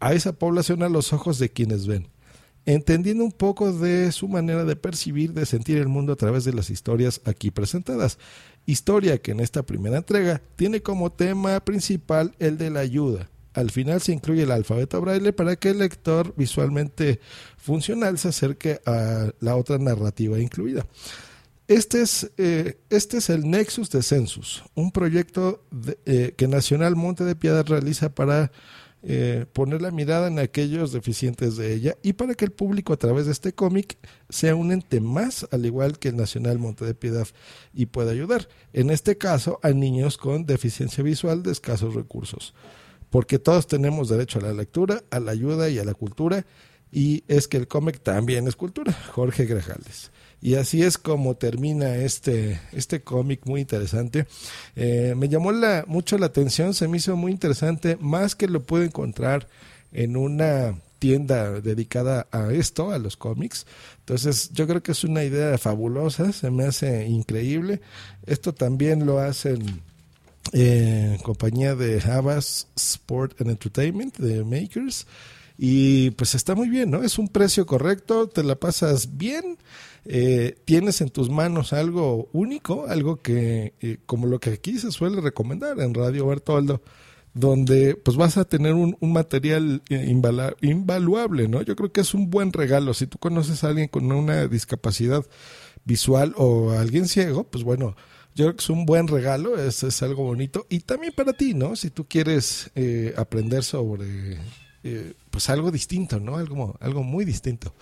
a 0.00 0.14
esa 0.14 0.32
población 0.32 0.82
a 0.82 0.88
los 0.88 1.12
ojos 1.12 1.38
de 1.38 1.50
quienes 1.50 1.86
ven 1.86 2.08
entendiendo 2.68 3.24
un 3.24 3.32
poco 3.32 3.72
de 3.72 4.12
su 4.12 4.28
manera 4.28 4.62
de 4.66 4.76
percibir, 4.76 5.32
de 5.32 5.46
sentir 5.46 5.78
el 5.78 5.88
mundo 5.88 6.12
a 6.12 6.16
través 6.16 6.44
de 6.44 6.52
las 6.52 6.68
historias 6.68 7.22
aquí 7.24 7.50
presentadas. 7.50 8.18
Historia 8.68 9.16
que 9.16 9.30
en 9.30 9.40
esta 9.40 9.62
primera 9.62 9.96
entrega 9.96 10.42
tiene 10.56 10.82
como 10.82 11.10
tema 11.10 11.58
principal 11.64 12.34
el 12.38 12.58
de 12.58 12.68
la 12.68 12.80
ayuda. 12.80 13.30
Al 13.54 13.70
final 13.70 14.02
se 14.02 14.12
incluye 14.12 14.42
el 14.42 14.50
alfabeto 14.50 15.00
braille 15.00 15.32
para 15.32 15.56
que 15.56 15.70
el 15.70 15.78
lector 15.78 16.34
visualmente 16.36 17.18
funcional 17.56 18.18
se 18.18 18.28
acerque 18.28 18.78
a 18.84 19.32
la 19.40 19.56
otra 19.56 19.78
narrativa 19.78 20.38
incluida. 20.38 20.86
Este 21.66 22.02
es, 22.02 22.30
eh, 22.36 22.76
este 22.90 23.16
es 23.16 23.30
el 23.30 23.48
Nexus 23.48 23.88
de 23.88 24.02
Census, 24.02 24.62
un 24.74 24.92
proyecto 24.92 25.64
eh, 26.04 26.34
que 26.36 26.46
Nacional 26.46 26.94
Monte 26.94 27.24
de 27.24 27.36
Piedad 27.36 27.64
realiza 27.66 28.14
para 28.14 28.52
eh, 29.02 29.46
poner 29.52 29.80
la 29.80 29.92
mirada 29.92 30.26
en 30.26 30.40
aquellos 30.40 30.92
deficientes 30.92 31.56
de 31.56 31.72
ella 31.72 31.96
y 32.02 32.14
para 32.14 32.34
que 32.34 32.44
el 32.44 32.50
público 32.50 32.92
a 32.92 32.96
través 32.96 33.26
de 33.26 33.32
este 33.32 33.52
cómic 33.52 33.96
sea 34.28 34.56
un 34.56 34.72
ente 34.72 35.00
más, 35.00 35.46
al 35.52 35.64
igual 35.66 35.98
que 36.00 36.08
el 36.08 36.16
Nacional 36.16 36.58
Monte 36.58 36.84
de 36.84 36.94
Piedad, 36.94 37.28
y 37.72 37.86
pueda 37.86 38.10
ayudar, 38.10 38.48
en 38.72 38.90
este 38.90 39.16
caso, 39.16 39.60
a 39.62 39.70
niños 39.70 40.18
con 40.18 40.46
deficiencia 40.46 41.04
visual 41.04 41.44
de 41.44 41.52
escasos 41.52 41.94
recursos. 41.94 42.54
Porque 43.10 43.38
todos 43.38 43.68
tenemos 43.68 44.08
derecho 44.08 44.40
a 44.40 44.42
la 44.42 44.52
lectura, 44.52 45.02
a 45.10 45.20
la 45.20 45.30
ayuda 45.30 45.70
y 45.70 45.78
a 45.78 45.84
la 45.84 45.94
cultura, 45.94 46.44
y 46.90 47.22
es 47.28 47.46
que 47.46 47.56
el 47.56 47.68
cómic 47.68 48.00
también 48.00 48.48
es 48.48 48.56
cultura. 48.56 48.92
Jorge 49.12 49.46
Grajales. 49.46 50.10
Y 50.40 50.54
así 50.54 50.82
es 50.82 50.98
como 50.98 51.36
termina 51.36 51.96
este, 51.96 52.60
este 52.72 53.02
cómic 53.02 53.40
muy 53.44 53.60
interesante. 53.60 54.26
Eh, 54.76 55.14
me 55.16 55.28
llamó 55.28 55.52
la, 55.52 55.84
mucho 55.86 56.16
la 56.18 56.26
atención, 56.26 56.74
se 56.74 56.86
me 56.86 56.98
hizo 56.98 57.16
muy 57.16 57.32
interesante, 57.32 57.96
más 58.00 58.34
que 58.34 58.46
lo 58.46 58.62
puedo 58.62 58.84
encontrar 58.84 59.48
en 59.92 60.16
una 60.16 60.78
tienda 60.98 61.60
dedicada 61.60 62.26
a 62.30 62.52
esto, 62.52 62.90
a 62.92 62.98
los 62.98 63.16
cómics. 63.16 63.66
Entonces 64.00 64.50
yo 64.52 64.66
creo 64.66 64.82
que 64.82 64.92
es 64.92 65.04
una 65.04 65.24
idea 65.24 65.58
fabulosa, 65.58 66.32
se 66.32 66.50
me 66.50 66.64
hace 66.64 67.06
increíble. 67.06 67.80
Esto 68.26 68.54
también 68.54 69.06
lo 69.06 69.18
hacen 69.18 69.82
eh, 70.52 71.18
compañía 71.22 71.74
de 71.74 72.00
Havas 72.00 72.68
Sport 72.76 73.40
and 73.40 73.50
Entertainment, 73.50 74.16
de 74.18 74.44
Makers. 74.44 75.06
Y 75.58 76.12
pues 76.12 76.34
está 76.36 76.54
muy 76.54 76.68
bien, 76.68 76.90
¿no? 76.90 77.02
Es 77.02 77.18
un 77.18 77.28
precio 77.28 77.66
correcto, 77.66 78.28
te 78.28 78.44
la 78.44 78.54
pasas 78.54 79.16
bien 79.18 79.58
eh, 80.10 80.56
tienes 80.64 81.02
en 81.02 81.10
tus 81.10 81.28
manos 81.28 81.74
algo 81.74 82.30
único, 82.32 82.86
algo 82.86 83.20
que, 83.20 83.74
eh, 83.80 83.98
como 84.06 84.26
lo 84.26 84.40
que 84.40 84.50
aquí 84.50 84.78
se 84.78 84.90
suele 84.90 85.20
recomendar 85.20 85.80
en 85.80 85.92
Radio 85.92 86.26
Bertoldo, 86.26 86.80
donde 87.34 87.94
pues 87.94 88.16
vas 88.16 88.38
a 88.38 88.46
tener 88.46 88.72
un, 88.72 88.96
material 89.02 89.82
eh, 89.90 90.06
invaluable, 90.62 91.48
¿no? 91.48 91.60
Yo 91.60 91.76
creo 91.76 91.92
que 91.92 92.00
es 92.00 92.14
un 92.14 92.30
buen 92.30 92.54
regalo. 92.54 92.94
Si 92.94 93.06
tú 93.06 93.18
conoces 93.18 93.64
a 93.64 93.68
alguien 93.68 93.88
con 93.88 94.10
una 94.10 94.46
discapacidad 94.48 95.26
visual 95.84 96.32
o 96.38 96.70
a 96.70 96.80
alguien 96.80 97.06
ciego, 97.06 97.44
pues 97.44 97.62
bueno, 97.62 97.94
yo 98.34 98.46
creo 98.46 98.56
que 98.56 98.62
es 98.62 98.70
un 98.70 98.86
buen 98.86 99.08
regalo, 99.08 99.58
es, 99.58 99.82
es 99.82 100.02
algo 100.02 100.24
bonito. 100.24 100.66
Y 100.70 100.80
también 100.80 101.12
para 101.14 101.34
ti, 101.34 101.52
¿no? 101.52 101.76
Si 101.76 101.90
tú 101.90 102.06
quieres 102.08 102.70
aprender 103.16 103.62
sobre 103.62 104.38
pues 105.30 105.50
algo 105.50 105.70
distinto, 105.70 106.20
¿no? 106.20 106.36
Algo, 106.36 106.76
algo 106.80 107.02
muy 107.02 107.24
distinto. 107.24 107.74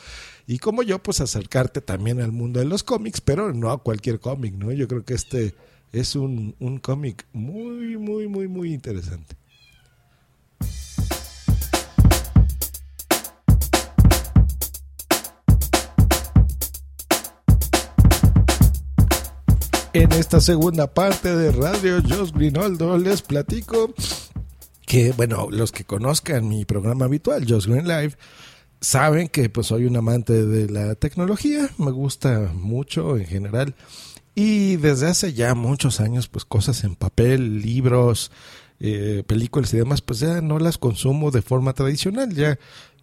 Y 0.46 0.58
como 0.58 0.82
yo, 0.82 1.02
pues 1.02 1.20
acercarte 1.20 1.80
también 1.80 2.20
al 2.20 2.32
mundo 2.32 2.60
de 2.60 2.66
los 2.66 2.82
cómics, 2.82 3.20
pero 3.20 3.52
no 3.52 3.70
a 3.70 3.82
cualquier 3.82 4.20
cómic, 4.20 4.54
¿no? 4.54 4.72
Yo 4.72 4.88
creo 4.88 5.04
que 5.04 5.14
este 5.14 5.54
es 5.92 6.16
un, 6.16 6.54
un 6.60 6.78
cómic 6.78 7.26
muy, 7.32 7.96
muy, 7.96 8.28
muy, 8.28 8.48
muy 8.48 8.72
interesante. 8.72 9.36
En 19.92 20.12
esta 20.12 20.42
segunda 20.42 20.92
parte 20.92 21.34
de 21.34 21.52
Radio 21.52 22.02
Jos 22.06 22.30
Grinoldo 22.30 22.98
les 22.98 23.22
platico 23.22 23.94
que, 24.86 25.12
bueno, 25.12 25.48
los 25.50 25.72
que 25.72 25.84
conozcan 25.84 26.48
mi 26.48 26.64
programa 26.64 27.04
habitual, 27.04 27.44
Jos 27.46 27.66
Green 27.66 27.86
Live, 27.86 28.14
saben 28.80 29.28
que 29.28 29.50
pues 29.50 29.66
soy 29.66 29.84
un 29.84 29.96
amante 29.96 30.46
de 30.46 30.70
la 30.70 30.94
tecnología, 30.94 31.68
me 31.76 31.90
gusta 31.90 32.52
mucho 32.54 33.16
en 33.16 33.26
general 33.26 33.74
y 34.34 34.76
desde 34.76 35.08
hace 35.08 35.32
ya 35.32 35.54
muchos 35.54 36.00
años 36.00 36.28
pues 36.28 36.44
cosas 36.44 36.84
en 36.84 36.94
papel, 36.94 37.62
libros, 37.62 38.30
eh, 38.78 39.24
películas 39.26 39.72
y 39.74 39.78
demás 39.78 40.02
pues 40.02 40.20
ya 40.20 40.40
no 40.40 40.58
las 40.58 40.78
consumo 40.78 41.30
de 41.30 41.42
forma 41.42 41.72
tradicional, 41.72 42.34
ya 42.34 42.58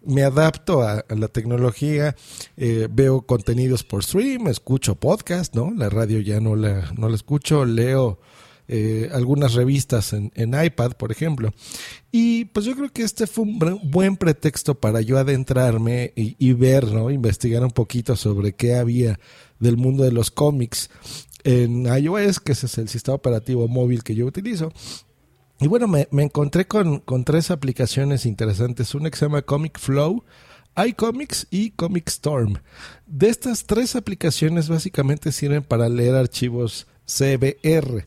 me 0.06 0.22
adapto 0.22 0.82
a, 0.82 1.04
la 1.08 1.28
tecnología, 1.28 2.14
eh, 2.56 2.88
veo 2.90 3.22
contenidos 3.22 3.84
por 3.84 4.04
stream, 4.04 4.46
escucho 4.48 4.94
podcast, 4.94 5.54
¿no? 5.54 5.72
La 5.74 5.90
radio 5.90 6.20
ya 6.20 6.40
no 6.40 6.56
la, 6.56 6.92
no 6.96 7.08
la 7.08 7.14
escucho, 7.14 7.64
leo 7.64 8.20
eh, 8.66 9.10
algunas 9.12 9.54
revistas 9.54 10.12
en, 10.12 10.30
iPad, 10.36 10.92
por 10.92 11.12
ejemplo. 11.12 11.52
Y 12.10 12.46
pues 12.46 12.64
yo 12.64 12.74
creo 12.74 12.90
que 12.90 13.02
este 13.02 13.26
fue 13.26 13.44
un 13.44 13.80
buen 13.84 14.16
pretexto 14.16 14.74
para 14.74 15.00
yo 15.00 15.18
adentrarme 15.18 16.12
y, 16.16 16.52
ver, 16.54 16.86
¿no? 16.92 17.10
Investigar 17.10 17.62
un 17.62 17.72
poquito 17.72 18.16
sobre 18.16 18.54
qué 18.54 18.76
había 18.76 19.18
del 19.58 19.76
mundo 19.76 20.04
de 20.04 20.12
los 20.12 20.30
cómics 20.30 20.90
en 21.44 21.84
iOS, 21.84 22.40
que 22.40 22.52
ese 22.52 22.66
es 22.66 22.78
el 22.78 22.88
sistema 22.88 23.16
operativo 23.16 23.68
móvil 23.68 24.02
que 24.02 24.14
yo 24.14 24.26
utilizo. 24.26 24.72
Y 25.60 25.68
bueno, 25.68 25.86
me, 25.86 26.08
encontré 26.10 26.66
con, 26.66 27.00
con, 27.00 27.24
tres 27.24 27.50
aplicaciones 27.50 28.26
interesantes. 28.26 28.94
Una 28.94 29.10
que 29.10 29.18
se 29.18 29.26
llama 29.26 29.42
Comic 29.42 29.78
Flow, 29.78 30.24
iComics 30.76 31.46
y 31.50 31.70
Comic 31.70 32.08
Storm. 32.08 32.54
De 33.06 33.28
estas 33.28 33.64
tres 33.64 33.94
aplicaciones 33.94 34.68
básicamente 34.68 35.32
sirven 35.32 35.62
para 35.62 35.88
leer 35.88 36.14
archivos 36.14 36.86
CBR. 37.06 38.06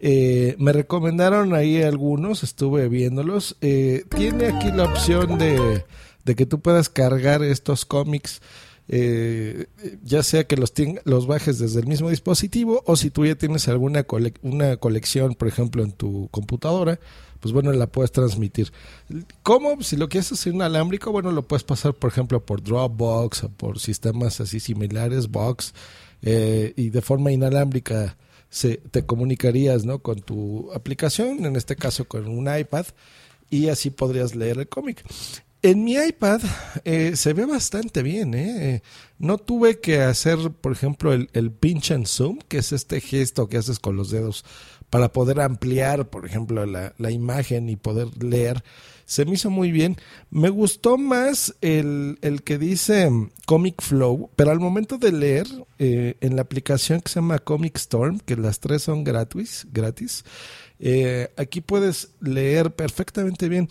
Eh, 0.00 0.56
me 0.58 0.72
recomendaron 0.72 1.54
ahí 1.54 1.82
algunos, 1.82 2.42
estuve 2.42 2.88
viéndolos. 2.88 3.56
Eh, 3.60 4.04
tiene 4.16 4.46
aquí 4.46 4.72
la 4.72 4.84
opción 4.84 5.38
de, 5.38 5.84
que 6.34 6.46
tú 6.46 6.60
puedas 6.60 6.88
cargar 6.88 7.42
estos 7.42 7.84
cómics 7.84 8.40
eh, 8.92 9.66
ya 10.02 10.24
sea 10.24 10.48
que 10.48 10.56
los, 10.56 10.72
los 11.04 11.28
bajes 11.28 11.60
desde 11.60 11.78
el 11.78 11.86
mismo 11.86 12.10
dispositivo 12.10 12.82
o 12.86 12.96
si 12.96 13.10
tú 13.10 13.24
ya 13.24 13.36
tienes 13.36 13.68
alguna 13.68 14.04
una 14.42 14.76
colección, 14.78 15.36
por 15.36 15.46
ejemplo, 15.46 15.84
en 15.84 15.92
tu 15.92 16.28
computadora, 16.32 16.98
pues 17.38 17.52
bueno, 17.52 17.72
la 17.72 17.86
puedes 17.86 18.10
transmitir. 18.12 18.72
¿Cómo? 19.42 19.82
Si 19.82 19.96
lo 19.96 20.08
quieres 20.08 20.32
hacer 20.32 20.54
inalámbrico, 20.54 21.12
bueno, 21.12 21.30
lo 21.32 21.46
puedes 21.46 21.62
pasar, 21.62 21.94
por 21.94 22.10
ejemplo, 22.10 22.44
por 22.44 22.62
Dropbox 22.62 23.44
o 23.44 23.48
por 23.50 23.78
sistemas 23.78 24.40
así 24.40 24.60
similares, 24.60 25.28
Box, 25.28 25.72
eh, 26.22 26.74
y 26.76 26.90
de 26.90 27.00
forma 27.00 27.32
inalámbrica 27.32 28.16
se, 28.50 28.76
te 28.76 29.06
comunicarías 29.06 29.84
¿no? 29.84 30.00
con 30.00 30.20
tu 30.20 30.70
aplicación, 30.72 31.46
en 31.46 31.56
este 31.56 31.76
caso 31.76 32.06
con 32.06 32.28
un 32.28 32.54
iPad, 32.54 32.86
y 33.48 33.68
así 33.68 33.90
podrías 33.90 34.34
leer 34.34 34.58
el 34.58 34.68
cómic. 34.68 35.04
En 35.62 35.84
mi 35.84 35.94
iPad 35.94 36.40
eh, 36.84 37.16
se 37.16 37.32
ve 37.32 37.44
bastante 37.44 38.02
bien. 38.02 38.34
¿eh? 38.34 38.82
No 39.18 39.38
tuve 39.38 39.78
que 39.78 40.00
hacer, 40.00 40.38
por 40.52 40.72
ejemplo, 40.72 41.12
el, 41.12 41.50
pinch 41.52 41.90
and 41.90 42.06
zoom, 42.06 42.38
que 42.48 42.58
es 42.58 42.72
este 42.72 43.00
gesto 43.00 43.48
que 43.48 43.58
haces 43.58 43.78
con 43.78 43.96
los 43.96 44.10
dedos 44.10 44.44
para 44.88 45.12
poder 45.12 45.40
ampliar, 45.40 46.08
por 46.08 46.26
ejemplo, 46.26 46.64
la 46.66 47.10
imagen 47.10 47.68
y 47.68 47.76
poder 47.76 48.22
leer. 48.22 48.64
Se 49.10 49.24
me 49.24 49.32
hizo 49.32 49.50
muy 49.50 49.72
bien. 49.72 49.96
Me 50.30 50.50
gustó 50.50 50.96
más 50.96 51.56
el, 51.62 52.20
el 52.22 52.44
que 52.44 52.58
dice 52.58 53.10
mm, 53.10 53.32
Comic 53.44 53.82
Flow, 53.82 54.30
pero 54.36 54.52
al 54.52 54.60
momento 54.60 54.98
de 54.98 55.10
leer 55.10 55.48
eh, 55.80 56.14
en 56.20 56.36
la 56.36 56.42
aplicación 56.42 57.00
que 57.00 57.08
se 57.08 57.16
llama 57.16 57.40
Comic 57.40 57.76
Storm, 57.76 58.20
que 58.20 58.36
las 58.36 58.60
tres 58.60 58.82
son 58.82 59.02
gratis, 59.02 59.66
gratis 59.72 60.24
eh, 60.78 61.28
aquí 61.36 61.60
puedes 61.60 62.10
leer 62.20 62.76
perfectamente 62.76 63.48
bien. 63.48 63.68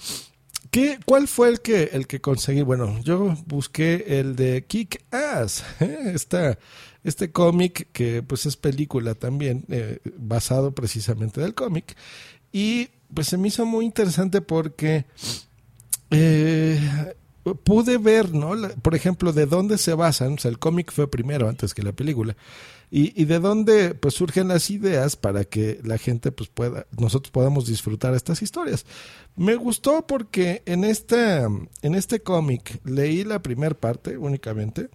¿Qué, 0.72 1.00
¿Cuál 1.05 1.29
fue 1.29 1.48
el 1.48 1.62
que, 1.62 1.84
el 1.93 2.05
que 2.05 2.19
conseguí? 2.19 2.62
Bueno, 2.62 3.00
yo 3.05 3.34
busqué 3.46 4.19
el 4.19 4.36
de 4.36 4.65
Kick 4.65 5.05
Ass, 5.10 5.63
¿eh? 5.79 6.17
Este 7.05 7.31
cómic 7.31 7.88
que 7.93 8.24
pues 8.24 8.46
es 8.46 8.58
película 8.58 9.15
también, 9.15 9.65
basado 10.17 10.75
precisamente 10.75 11.39
del 11.39 11.53
cómic. 11.53 11.96
Y 12.51 12.89
pues 13.13 13.27
se 13.27 13.37
me 13.37 13.47
hizo 13.47 13.65
muy 13.65 13.85
interesante 13.85 14.41
porque 14.41 15.05
eh, 16.11 17.13
pude 17.63 17.97
ver, 17.97 18.33
¿no? 18.33 18.51
Por 18.81 18.95
ejemplo, 18.95 19.33
de 19.33 19.45
dónde 19.45 19.77
se 19.77 19.93
basan, 19.93 20.33
o 20.33 20.37
sea, 20.37 20.51
el 20.51 20.59
cómic 20.59 20.91
fue 20.91 21.09
primero 21.09 21.47
antes 21.47 21.73
que 21.73 21.83
la 21.83 21.93
película, 21.93 22.35
y, 22.91 23.19
y 23.21 23.25
de 23.25 23.39
dónde 23.39 23.93
pues 23.93 24.15
surgen 24.15 24.47
las 24.47 24.69
ideas 24.71 25.15
para 25.15 25.45
que 25.45 25.79
la 25.83 25.97
gente 25.97 26.31
pues 26.31 26.49
pueda, 26.49 26.87
nosotros 26.97 27.31
podamos 27.31 27.67
disfrutar 27.67 28.15
estas 28.15 28.41
historias. 28.41 28.85
Me 29.35 29.55
gustó 29.55 30.05
porque 30.07 30.63
en 30.65 30.83
esta, 30.83 31.47
en 31.81 31.95
este 31.95 32.21
cómic 32.21 32.81
leí 32.83 33.23
la 33.23 33.41
primera 33.41 33.75
parte 33.75 34.17
únicamente. 34.17 34.89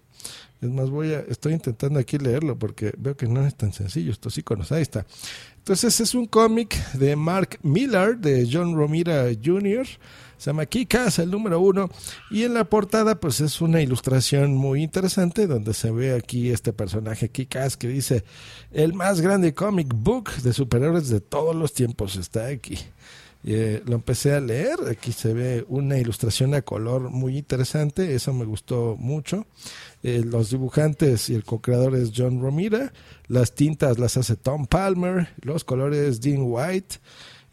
Es 0.61 0.69
más, 0.69 0.89
voy 0.89 1.13
a, 1.13 1.19
estoy 1.21 1.53
intentando 1.53 1.99
aquí 1.99 2.17
leerlo 2.17 2.57
porque 2.57 2.93
veo 2.97 3.15
que 3.15 3.27
no 3.27 3.45
es 3.45 3.55
tan 3.55 3.71
sencillo 3.73 4.11
estos 4.11 4.37
iconos. 4.37 4.71
Ahí 4.71 4.81
está. 4.81 5.05
Entonces 5.65 5.99
es 5.99 6.13
un 6.13 6.27
cómic 6.27 6.75
de 6.91 7.15
Mark 7.15 7.57
Millar, 7.63 8.19
de 8.19 8.47
John 8.51 8.75
Romita 8.75 9.25
Jr., 9.43 9.87
se 10.37 10.51
llama 10.51 10.67
Kikas, 10.67 11.17
el 11.17 11.31
número 11.31 11.59
uno. 11.59 11.89
Y 12.29 12.43
en 12.43 12.53
la 12.53 12.65
portada, 12.65 13.19
pues 13.19 13.41
es 13.41 13.61
una 13.61 13.81
ilustración 13.81 14.55
muy 14.55 14.83
interesante 14.83 15.47
donde 15.47 15.73
se 15.73 15.89
ve 15.89 16.13
aquí 16.13 16.51
este 16.51 16.71
personaje 16.71 17.29
Kikas 17.29 17.77
que 17.77 17.87
dice: 17.87 18.23
El 18.69 18.93
más 18.93 19.21
grande 19.21 19.55
comic 19.55 19.91
book 19.91 20.31
de 20.43 20.53
superhéroes 20.53 21.09
de 21.09 21.19
todos 21.19 21.55
los 21.55 21.73
tiempos 21.73 22.15
está 22.15 22.45
aquí. 22.45 22.77
Eh, 23.47 23.83
lo 23.85 23.95
empecé 23.95 24.33
a 24.33 24.39
leer. 24.39 24.75
Aquí 24.89 25.11
se 25.11 25.33
ve 25.33 25.65
una 25.67 25.99
ilustración 25.99 26.55
a 26.55 26.63
color 26.63 27.11
muy 27.11 27.37
interesante. 27.37 28.15
Eso 28.15 28.33
me 28.33 28.43
gustó 28.43 28.95
mucho. 28.97 29.45
Eh, 30.01 30.23
los 30.25 30.49
dibujantes 30.49 31.29
y 31.29 31.35
el 31.35 31.43
co-creador 31.43 31.95
es 31.95 32.11
John 32.15 32.41
Romita. 32.41 32.91
Las 33.27 33.53
tintas 33.53 33.99
las 33.99 34.17
hace 34.17 34.35
Tom 34.35 34.65
Palmer. 34.65 35.29
Los 35.41 35.63
colores 35.63 36.21
Dean 36.21 36.41
White. 36.41 36.95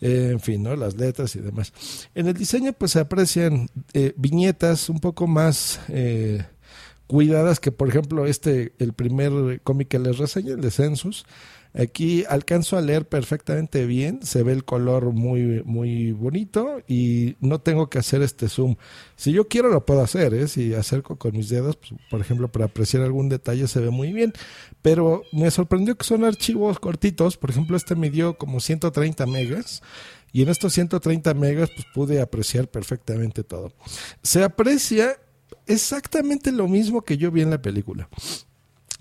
Eh, 0.00 0.30
en 0.32 0.40
fin, 0.40 0.62
¿no? 0.62 0.74
Las 0.76 0.96
letras 0.96 1.36
y 1.36 1.40
demás. 1.40 1.74
En 2.14 2.26
el 2.26 2.34
diseño, 2.34 2.72
pues 2.72 2.92
se 2.92 3.00
aprecian 3.00 3.68
viñetas 4.16 4.88
un 4.88 4.98
poco 4.98 5.26
más 5.26 5.78
cuidadas 7.06 7.60
que, 7.60 7.70
por 7.70 7.90
ejemplo, 7.90 8.26
este, 8.26 8.72
el 8.78 8.94
primer 8.94 9.60
cómic 9.62 9.88
que 9.88 9.98
les 9.98 10.16
reseñé, 10.16 10.52
el 10.52 10.62
de 10.62 10.70
Census. 10.70 11.26
Aquí 11.74 12.24
alcanzo 12.28 12.76
a 12.76 12.82
leer 12.82 13.08
perfectamente 13.08 13.86
bien, 13.86 14.20
se 14.22 14.42
ve 14.42 14.52
el 14.52 14.64
color 14.64 15.12
muy 15.12 15.62
muy 15.64 16.12
bonito 16.12 16.82
y 16.86 17.36
no 17.40 17.60
tengo 17.60 17.88
que 17.88 17.98
hacer 17.98 18.20
este 18.20 18.50
zoom. 18.50 18.76
Si 19.16 19.32
yo 19.32 19.48
quiero 19.48 19.70
lo 19.70 19.86
puedo 19.86 20.02
hacer, 20.02 20.34
¿eh? 20.34 20.48
si 20.48 20.74
acerco 20.74 21.16
con 21.16 21.34
mis 21.34 21.48
dedos, 21.48 21.76
pues, 21.76 21.92
por 22.10 22.20
ejemplo, 22.20 22.52
para 22.52 22.66
apreciar 22.66 23.02
algún 23.02 23.30
detalle 23.30 23.68
se 23.68 23.80
ve 23.80 23.88
muy 23.88 24.12
bien, 24.12 24.34
pero 24.82 25.22
me 25.32 25.50
sorprendió 25.50 25.96
que 25.96 26.04
son 26.04 26.24
archivos 26.24 26.78
cortitos, 26.78 27.38
por 27.38 27.48
ejemplo, 27.48 27.76
este 27.76 27.96
me 27.96 28.10
dio 28.10 28.36
como 28.36 28.60
130 28.60 29.24
megas 29.26 29.82
y 30.30 30.42
en 30.42 30.50
estos 30.50 30.74
130 30.74 31.32
megas 31.34 31.70
pues 31.74 31.86
pude 31.94 32.20
apreciar 32.20 32.68
perfectamente 32.68 33.44
todo. 33.44 33.72
Se 34.22 34.44
aprecia 34.44 35.16
exactamente 35.66 36.52
lo 36.52 36.68
mismo 36.68 37.00
que 37.00 37.16
yo 37.16 37.30
vi 37.30 37.40
en 37.40 37.50
la 37.50 37.62
película 37.62 38.10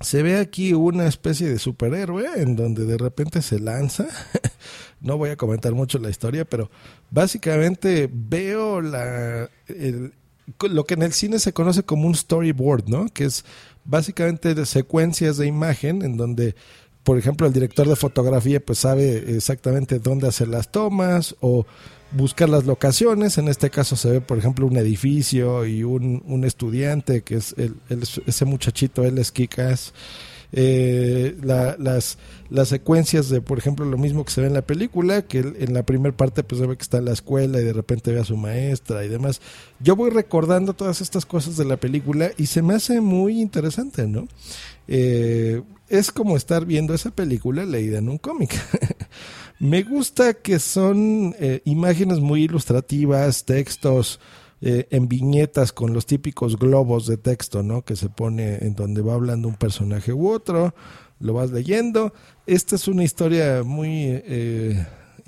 se 0.02 0.24
ve 0.24 0.38
aquí 0.38 0.74
una 0.74 1.08
especie 1.08 1.48
de 1.48 1.60
superhéroe 1.60 2.26
en 2.38 2.56
donde 2.56 2.86
de 2.86 2.98
repente 2.98 3.42
se 3.42 3.60
lanza. 3.60 4.08
no 5.02 5.18
voy 5.18 5.30
a 5.30 5.38
comentar 5.38 5.74
mucho 5.74 6.00
la 6.00 6.10
historia, 6.10 6.46
pero 6.46 6.70
básicamente 7.10 8.10
veo 8.12 8.82
la, 8.82 9.50
lo 10.60 10.86
que 10.86 10.94
en 10.94 11.02
el 11.02 11.14
cine 11.14 11.40
se 11.40 11.54
conoce 11.54 11.84
como 11.84 12.08
un 12.08 12.16
storyboard, 12.16 12.88
¿no? 12.88 13.08
Que 13.08 13.26
es 13.26 13.46
básicamente 13.84 14.56
de 14.56 14.66
secuencias 14.66 15.38
de 15.38 15.48
imagen 15.48 16.02
en 16.02 16.18
donde, 16.18 16.56
por 17.04 17.18
ejemplo, 17.18 17.48
el 17.48 17.54
director 17.54 17.88
de 17.88 17.96
fotografía 17.96 18.60
pues 18.60 18.80
sabe 18.80 19.36
exactamente 19.36 20.00
dónde 20.00 20.28
hacer 20.28 20.48
las 20.48 20.72
tomas 20.72 21.36
o 21.42 21.66
buscar 22.12 22.50
las 22.50 22.65
locaciones. 22.65 23.38
En 23.38 23.47
este 23.47 23.69
caso 23.69 23.95
se 23.95 24.10
ve, 24.10 24.21
por 24.21 24.38
ejemplo, 24.38 24.65
un 24.67 24.78
edificio 24.78 25.65
y 25.65 25.84
un, 25.84 26.24
un 26.26 26.43
estudiante, 26.45 27.21
que 27.24 27.36
es 27.36 27.56
el, 27.58 27.76
ese 28.26 28.45
muchachito, 28.45 29.04
él 29.04 29.17
es 29.17 29.32
Kikas. 29.32 29.93
Eh, 30.54 31.38
la- 31.41 31.78
las, 31.80 32.17
las 32.50 32.67
secuencias 32.67 33.30
de, 33.30 33.39
por 33.39 33.58
ejemplo, 33.58 33.86
lo 33.86 33.97
mismo 33.97 34.26
que 34.26 34.32
se 34.34 34.41
ve 34.41 34.47
en 34.47 34.54
la 34.54 34.62
película, 34.63 35.21
que 35.21 35.39
en 35.39 35.74
la 35.74 35.84
primera 35.84 36.15
parte 36.17 36.43
pues 36.43 36.60
se 36.60 36.67
ve 36.67 36.76
que 36.76 36.82
está 36.84 36.97
en 36.97 37.06
la 37.06 37.13
escuela 37.13 37.62
y 37.62 37.63
de 37.63 37.71
repente 37.71 38.12
ve 38.12 38.19
a 38.19 38.26
su 38.26 38.36
maestra 38.36 39.06
y 39.06 39.08
demás. 39.08 39.39
Yo 39.80 39.95
voy 39.95 40.10
recordando 40.10 40.74
todas 40.74 41.00
estas 41.00 41.26
cosas 41.26 41.56
de 41.56 41.63
la 41.63 41.78
película 41.78 42.32
y 42.38 42.47
se 42.47 42.62
me 42.62 42.74
hace 42.74 43.00
muy 43.00 43.39
interesante, 43.39 44.08
¿no? 44.08 44.28
Eh, 44.89 45.62
es 45.88 46.12
como 46.12 46.36
estar 46.36 46.65
viendo 46.65 46.93
esa 46.93 47.12
película 47.12 47.63
leída 47.65 48.00
en 48.00 48.10
un 48.10 48.17
cómic. 48.17 48.52
Me 49.62 49.84
gusta 49.84 50.34
que 50.34 50.58
son 50.58 51.36
eh, 51.38 51.62
imágenes 51.65 52.19
muy 52.19 52.45
ilustrativas, 52.45 53.45
textos 53.45 54.19
eh, 54.60 54.88
en 54.89 55.08
viñetas 55.08 55.71
con 55.71 55.93
los 55.93 56.08
típicos 56.08 56.58
globos 56.58 57.06
de 57.06 57.17
texto, 57.17 57.62
¿no? 57.62 57.84
Que 57.84 57.95
se 57.95 58.10
pone 58.10 58.56
en 58.65 58.74
donde 58.74 59.04
va 59.04 59.13
hablando 59.13 59.47
un 59.47 59.58
personaje 59.58 60.13
u 60.13 60.32
otro, 60.32 60.74
lo 61.19 61.34
vas 61.34 61.52
leyendo. 61.52 62.12
Esta 62.47 62.76
es 62.76 62.88
una 62.88 63.04
historia 63.04 63.62
muy 63.63 64.08
eh, 64.08 64.84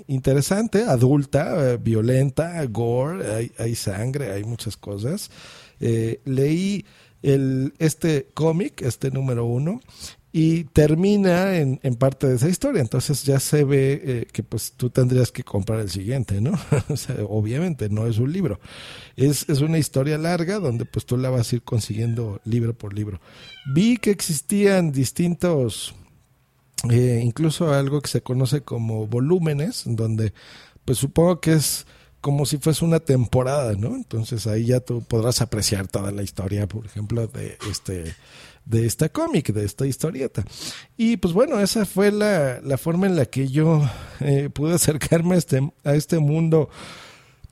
interesante, 0.08 0.82
adulta, 0.82 1.74
eh, 1.74 1.76
violenta, 1.76 2.64
gore, 2.66 3.32
hay, 3.32 3.52
hay 3.56 3.76
sangre, 3.76 4.32
hay 4.32 4.42
muchas 4.42 4.76
cosas. 4.76 5.30
Eh, 5.78 6.20
leí 6.24 6.84
el, 7.22 7.72
este 7.78 8.30
cómic, 8.34 8.82
este 8.82 9.12
número 9.12 9.44
uno, 9.44 9.80
y 10.36 10.64
termina 10.64 11.58
en, 11.58 11.78
en 11.84 11.94
parte 11.94 12.26
de 12.26 12.34
esa 12.34 12.48
historia. 12.48 12.80
Entonces 12.80 13.22
ya 13.22 13.38
se 13.38 13.62
ve 13.62 14.02
eh, 14.04 14.26
que 14.32 14.42
pues 14.42 14.72
tú 14.72 14.90
tendrías 14.90 15.30
que 15.30 15.44
comprar 15.44 15.78
el 15.78 15.90
siguiente, 15.90 16.40
¿no? 16.40 16.58
o 16.88 16.96
sea, 16.96 17.14
obviamente 17.28 17.88
no 17.88 18.08
es 18.08 18.18
un 18.18 18.32
libro. 18.32 18.58
Es, 19.14 19.48
es 19.48 19.60
una 19.60 19.78
historia 19.78 20.18
larga 20.18 20.58
donde 20.58 20.86
pues 20.86 21.06
tú 21.06 21.16
la 21.16 21.30
vas 21.30 21.52
a 21.52 21.54
ir 21.54 21.62
consiguiendo 21.62 22.40
libro 22.44 22.74
por 22.74 22.94
libro. 22.94 23.20
Vi 23.72 23.96
que 23.96 24.10
existían 24.10 24.90
distintos, 24.90 25.94
eh, 26.90 27.20
incluso 27.22 27.72
algo 27.72 28.00
que 28.00 28.08
se 28.08 28.22
conoce 28.22 28.62
como 28.62 29.06
volúmenes, 29.06 29.84
donde 29.86 30.32
pues 30.84 30.98
supongo 30.98 31.40
que 31.40 31.52
es 31.52 31.86
como 32.20 32.44
si 32.44 32.58
fuese 32.58 32.84
una 32.84 32.98
temporada, 32.98 33.74
¿no? 33.74 33.94
Entonces 33.94 34.48
ahí 34.48 34.64
ya 34.64 34.80
tú 34.80 35.00
podrás 35.04 35.42
apreciar 35.42 35.86
toda 35.86 36.10
la 36.10 36.24
historia, 36.24 36.66
por 36.66 36.86
ejemplo, 36.86 37.28
de 37.28 37.56
este 37.70 38.16
de 38.64 38.86
esta 38.86 39.08
cómic, 39.10 39.52
de 39.52 39.64
esta 39.64 39.86
historieta. 39.86 40.44
Y 40.96 41.16
pues 41.18 41.34
bueno, 41.34 41.60
esa 41.60 41.84
fue 41.84 42.10
la, 42.12 42.60
la 42.62 42.78
forma 42.78 43.06
en 43.06 43.16
la 43.16 43.26
que 43.26 43.48
yo 43.48 43.82
eh, 44.20 44.48
pude 44.52 44.74
acercarme 44.74 45.34
a 45.34 45.38
este, 45.38 45.72
a 45.84 45.94
este 45.94 46.18
mundo 46.18 46.68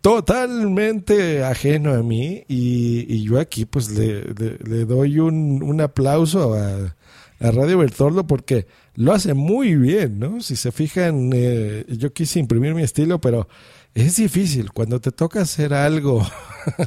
totalmente 0.01 1.45
ajeno 1.45 1.93
a 1.95 2.03
mí 2.03 2.45
y, 2.49 3.07
y 3.15 3.23
yo 3.23 3.39
aquí 3.39 3.65
pues 3.67 3.89
le, 3.91 4.25
le- 4.65 4.85
doy 4.85 5.19
un, 5.21 5.63
un 5.63 5.81
aplauso 5.81 6.55
a, 6.55 6.97
a 7.41 7.51
Radio 7.53 7.79
Bertoldo 7.79 8.27
porque 8.27 8.67
lo 8.95 9.13
hace 9.13 9.33
muy 9.33 9.77
bien, 9.77 10.19
¿no? 10.19 10.41
Si 10.43 10.57
se 10.57 10.73
fijan, 10.73 11.31
eh, 11.33 11.85
yo 11.89 12.13
quise 12.13 12.41
imprimir 12.41 12.75
mi 12.75 12.83
estilo, 12.83 13.21
pero 13.21 13.49
es 13.95 14.17
difícil 14.17 14.73
cuando 14.73 15.01
te 15.01 15.13
toca 15.13 15.41
hacer 15.43 15.73
algo 15.73 16.27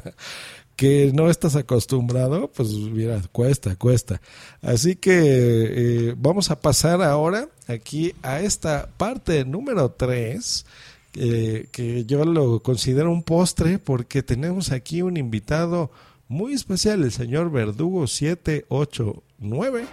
que 0.76 1.12
no 1.14 1.30
estás 1.30 1.56
acostumbrado, 1.56 2.52
pues 2.52 2.70
mira, 2.70 3.22
cuesta, 3.32 3.76
cuesta. 3.76 4.22
Así 4.62 4.96
que 4.96 5.12
eh, 5.14 6.16
vamos 6.18 6.52
a 6.52 6.60
pasar 6.60 7.02
ahora 7.02 7.48
aquí 7.68 8.14
a 8.22 8.42
esta 8.42 8.90
parte 8.98 9.46
número 9.46 9.92
3, 9.92 10.66
eh, 11.16 11.68
que 11.72 12.06
yo 12.06 12.26
lo 12.26 12.62
considero 12.62 13.12
un 13.12 13.24
postre 13.24 13.80
porque 13.80 14.22
tenemos 14.22 14.72
aquí 14.72 15.02
un 15.02 15.18
invitado 15.18 15.92
muy 16.28 16.54
especial, 16.54 17.04
el 17.04 17.12
señor 17.12 17.52
Verdugo 17.52 18.08
789, 18.08 19.86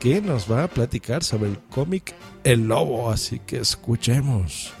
que 0.00 0.20
nos 0.20 0.50
va 0.50 0.64
a 0.64 0.68
platicar 0.68 1.22
sobre 1.22 1.50
el 1.50 1.58
cómic 1.70 2.14
El 2.44 2.66
Lobo, 2.66 3.10
así 3.10 3.40
que 3.40 3.58
escuchemos. 3.58 4.72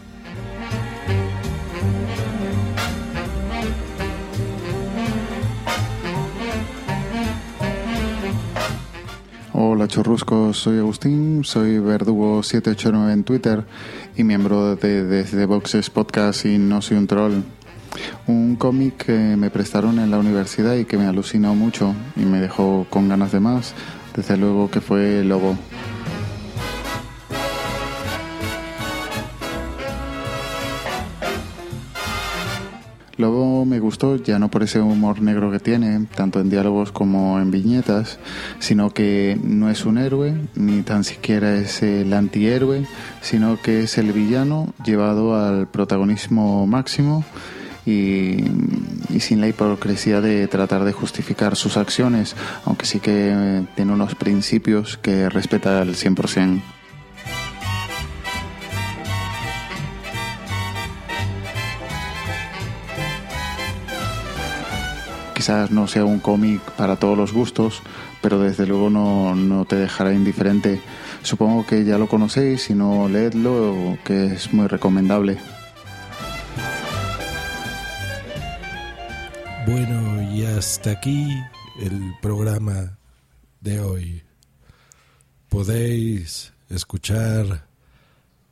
Hola 9.58 9.88
chorruscos, 9.88 10.58
soy 10.58 10.80
Agustín, 10.80 11.42
soy 11.42 11.78
Verdugo789 11.78 13.10
en 13.10 13.24
Twitter 13.24 13.64
y 14.14 14.22
miembro 14.22 14.76
de 14.76 15.02
Desde 15.02 15.46
Boxes 15.46 15.88
Podcast 15.88 16.44
y 16.44 16.58
No 16.58 16.82
Soy 16.82 16.98
un 16.98 17.06
Troll. 17.06 17.42
Un 18.26 18.56
cómic 18.56 19.06
que 19.06 19.14
me 19.14 19.48
prestaron 19.48 19.98
en 19.98 20.10
la 20.10 20.18
universidad 20.18 20.74
y 20.74 20.84
que 20.84 20.98
me 20.98 21.06
alucinó 21.06 21.54
mucho 21.54 21.94
y 22.16 22.26
me 22.26 22.38
dejó 22.38 22.86
con 22.90 23.08
ganas 23.08 23.32
de 23.32 23.40
más, 23.40 23.72
desde 24.14 24.36
luego 24.36 24.70
que 24.70 24.82
fue 24.82 25.24
Lobo. 25.24 25.56
Lobo 33.16 33.45
me 33.64 33.80
gustó 33.80 34.16
ya 34.16 34.38
no 34.38 34.50
por 34.50 34.62
ese 34.62 34.80
humor 34.80 35.22
negro 35.22 35.50
que 35.50 35.58
tiene, 35.58 36.06
tanto 36.14 36.40
en 36.40 36.50
diálogos 36.50 36.92
como 36.92 37.40
en 37.40 37.50
viñetas, 37.50 38.18
sino 38.58 38.90
que 38.90 39.38
no 39.42 39.70
es 39.70 39.84
un 39.84 39.98
héroe, 39.98 40.34
ni 40.54 40.82
tan 40.82 41.04
siquiera 41.04 41.54
es 41.54 41.82
el 41.82 42.12
antihéroe, 42.12 42.86
sino 43.22 43.60
que 43.60 43.84
es 43.84 43.98
el 43.98 44.12
villano 44.12 44.72
llevado 44.84 45.36
al 45.36 45.68
protagonismo 45.68 46.66
máximo 46.66 47.24
y, 47.86 48.44
y 49.08 49.20
sin 49.20 49.40
la 49.40 49.48
hipocresía 49.48 50.20
de 50.20 50.46
tratar 50.48 50.84
de 50.84 50.92
justificar 50.92 51.56
sus 51.56 51.76
acciones, 51.76 52.36
aunque 52.64 52.86
sí 52.86 53.00
que 53.00 53.64
tiene 53.74 53.92
unos 53.92 54.14
principios 54.14 54.98
que 54.98 55.28
respeta 55.28 55.80
al 55.80 55.94
100%. 55.94 56.75
Quizás 65.46 65.70
no 65.70 65.86
sea 65.86 66.04
un 66.04 66.18
cómic 66.18 66.60
para 66.72 66.96
todos 66.96 67.16
los 67.16 67.32
gustos, 67.32 67.80
pero 68.20 68.40
desde 68.40 68.66
luego 68.66 68.90
no, 68.90 69.36
no, 69.36 69.64
te 69.64 69.76
dejará 69.76 70.12
indiferente. 70.12 70.80
Supongo 71.22 71.64
que 71.64 71.84
ya 71.84 71.98
lo 71.98 72.08
conocéis, 72.08 72.62
si 72.62 72.74
no 72.74 73.08
leedlo, 73.08 73.96
que 74.04 74.26
es 74.26 74.52
muy 74.52 74.66
recomendable. 74.66 75.38
Bueno, 79.68 80.32
y 80.32 80.44
hasta 80.46 80.90
aquí 80.90 81.28
el 81.80 82.12
programa 82.20 82.98
de 83.60 83.78
hoy. 83.78 84.24
Podéis 85.48 86.54
escuchar 86.70 87.68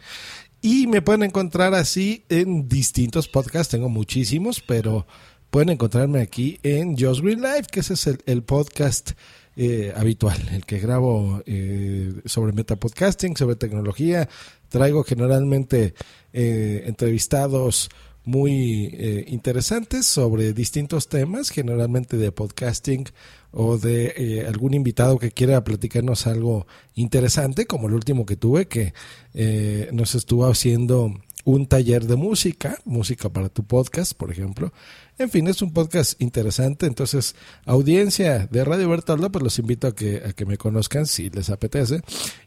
Y 0.62 0.86
me 0.86 1.00
pueden 1.00 1.22
encontrar 1.22 1.74
así 1.74 2.24
en 2.28 2.68
distintos 2.68 3.28
podcasts, 3.28 3.70
tengo 3.70 3.88
muchísimos, 3.88 4.60
pero 4.60 5.06
pueden 5.50 5.70
encontrarme 5.70 6.20
aquí 6.20 6.60
en 6.62 6.98
Josh 6.98 7.20
Green 7.20 7.40
Live, 7.40 7.64
que 7.72 7.80
ese 7.80 7.94
es 7.94 8.06
el, 8.06 8.18
el 8.26 8.42
podcast 8.42 9.12
eh, 9.56 9.92
habitual, 9.96 10.38
el 10.52 10.64
que 10.64 10.78
grabo 10.78 11.42
eh, 11.44 12.12
sobre 12.24 12.52
metapodcasting, 12.52 13.36
sobre 13.36 13.56
tecnología. 13.56 14.28
Traigo 14.68 15.02
generalmente 15.02 15.94
eh, 16.32 16.84
entrevistados 16.86 17.90
muy 18.24 18.90
eh, 18.92 19.24
interesantes 19.28 20.06
sobre 20.06 20.52
distintos 20.52 21.08
temas, 21.08 21.50
generalmente 21.50 22.16
de 22.16 22.32
podcasting 22.32 23.06
o 23.52 23.78
de 23.78 24.14
eh, 24.16 24.46
algún 24.46 24.74
invitado 24.74 25.18
que 25.18 25.32
quiera 25.32 25.64
platicarnos 25.64 26.26
algo 26.26 26.66
interesante, 26.94 27.66
como 27.66 27.88
el 27.88 27.94
último 27.94 28.26
que 28.26 28.36
tuve, 28.36 28.66
que 28.66 28.92
eh, 29.34 29.88
nos 29.92 30.14
estuvo 30.14 30.46
haciendo 30.46 31.14
un 31.44 31.66
taller 31.66 32.04
de 32.04 32.16
música, 32.16 32.78
música 32.84 33.30
para 33.30 33.48
tu 33.48 33.64
podcast, 33.64 34.12
por 34.12 34.30
ejemplo. 34.30 34.72
En 35.20 35.28
fin, 35.28 35.46
es 35.48 35.60
un 35.60 35.70
podcast 35.70 36.18
interesante, 36.22 36.86
entonces, 36.86 37.36
audiencia 37.66 38.48
de 38.50 38.64
Radio 38.64 38.88
Bertoldo, 38.88 39.30
pues 39.30 39.44
los 39.44 39.58
invito 39.58 39.86
a 39.88 39.94
que, 39.94 40.22
a 40.26 40.32
que 40.32 40.46
me 40.46 40.56
conozcan 40.56 41.04
si 41.04 41.28
les 41.28 41.50
apetece. 41.50 42.00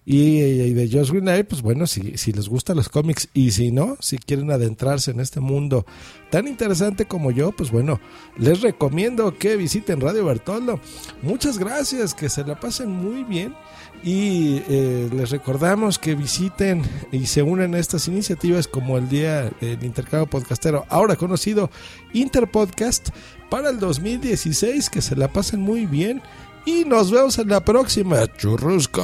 Y, 0.08 0.72
de 0.74 0.90
Josh 0.92 1.12
Green 1.12 1.26
Live, 1.26 1.44
pues 1.44 1.62
bueno, 1.62 1.86
si, 1.86 2.18
si 2.18 2.32
les 2.32 2.50
gustan 2.50 2.78
los 2.78 2.90
cómics 2.90 3.30
y 3.32 3.52
si 3.52 3.72
no, 3.72 3.96
si 4.00 4.18
quieren 4.18 4.50
adentrarse 4.50 5.12
en 5.12 5.20
este 5.20 5.40
mundo 5.40 5.86
tan 6.32 6.48
interesante 6.48 7.06
como 7.06 7.30
yo, 7.30 7.52
pues 7.52 7.70
bueno, 7.70 8.02
les 8.40 8.62
recomiendo 8.62 9.38
que 9.38 9.56
visiten 9.56 10.02
Radio 10.02 10.26
Bertoldo. 10.26 10.80
Muchas 11.22 11.60
gracias, 11.60 12.16
que 12.16 12.28
se 12.28 12.44
la 12.44 12.60
pasen 12.60 12.90
muy 12.90 13.24
bien. 13.24 13.54
Y 14.04 14.62
eh, 14.68 15.10
les 15.14 15.30
recordamos 15.30 15.98
que 15.98 16.14
visiten 16.14 16.84
y 17.12 17.26
se 17.26 17.42
unen 17.42 17.74
a 17.74 17.80
estas 17.80 18.08
iniciativas 18.08 18.68
como 18.68 18.98
el 18.98 19.08
Día 19.08 19.50
del 19.62 19.84
Intercambio 19.84 20.28
Podcastero, 20.28 20.86
ahora 20.90 21.16
conocido 21.16 21.70
Interpodcast, 22.12 23.10
para 23.50 23.70
el 23.70 23.80
2016. 23.80 24.90
Que 24.90 25.02
se 25.02 25.16
la 25.16 25.30
pasen 25.30 25.62
muy 25.62 25.86
bien 25.86 26.22
y 26.66 26.86
nos 26.86 27.12
vemos 27.12 27.38
en 27.40 27.50
la 27.50 27.64
próxima. 27.64 28.28
Churruscos. 28.38 29.04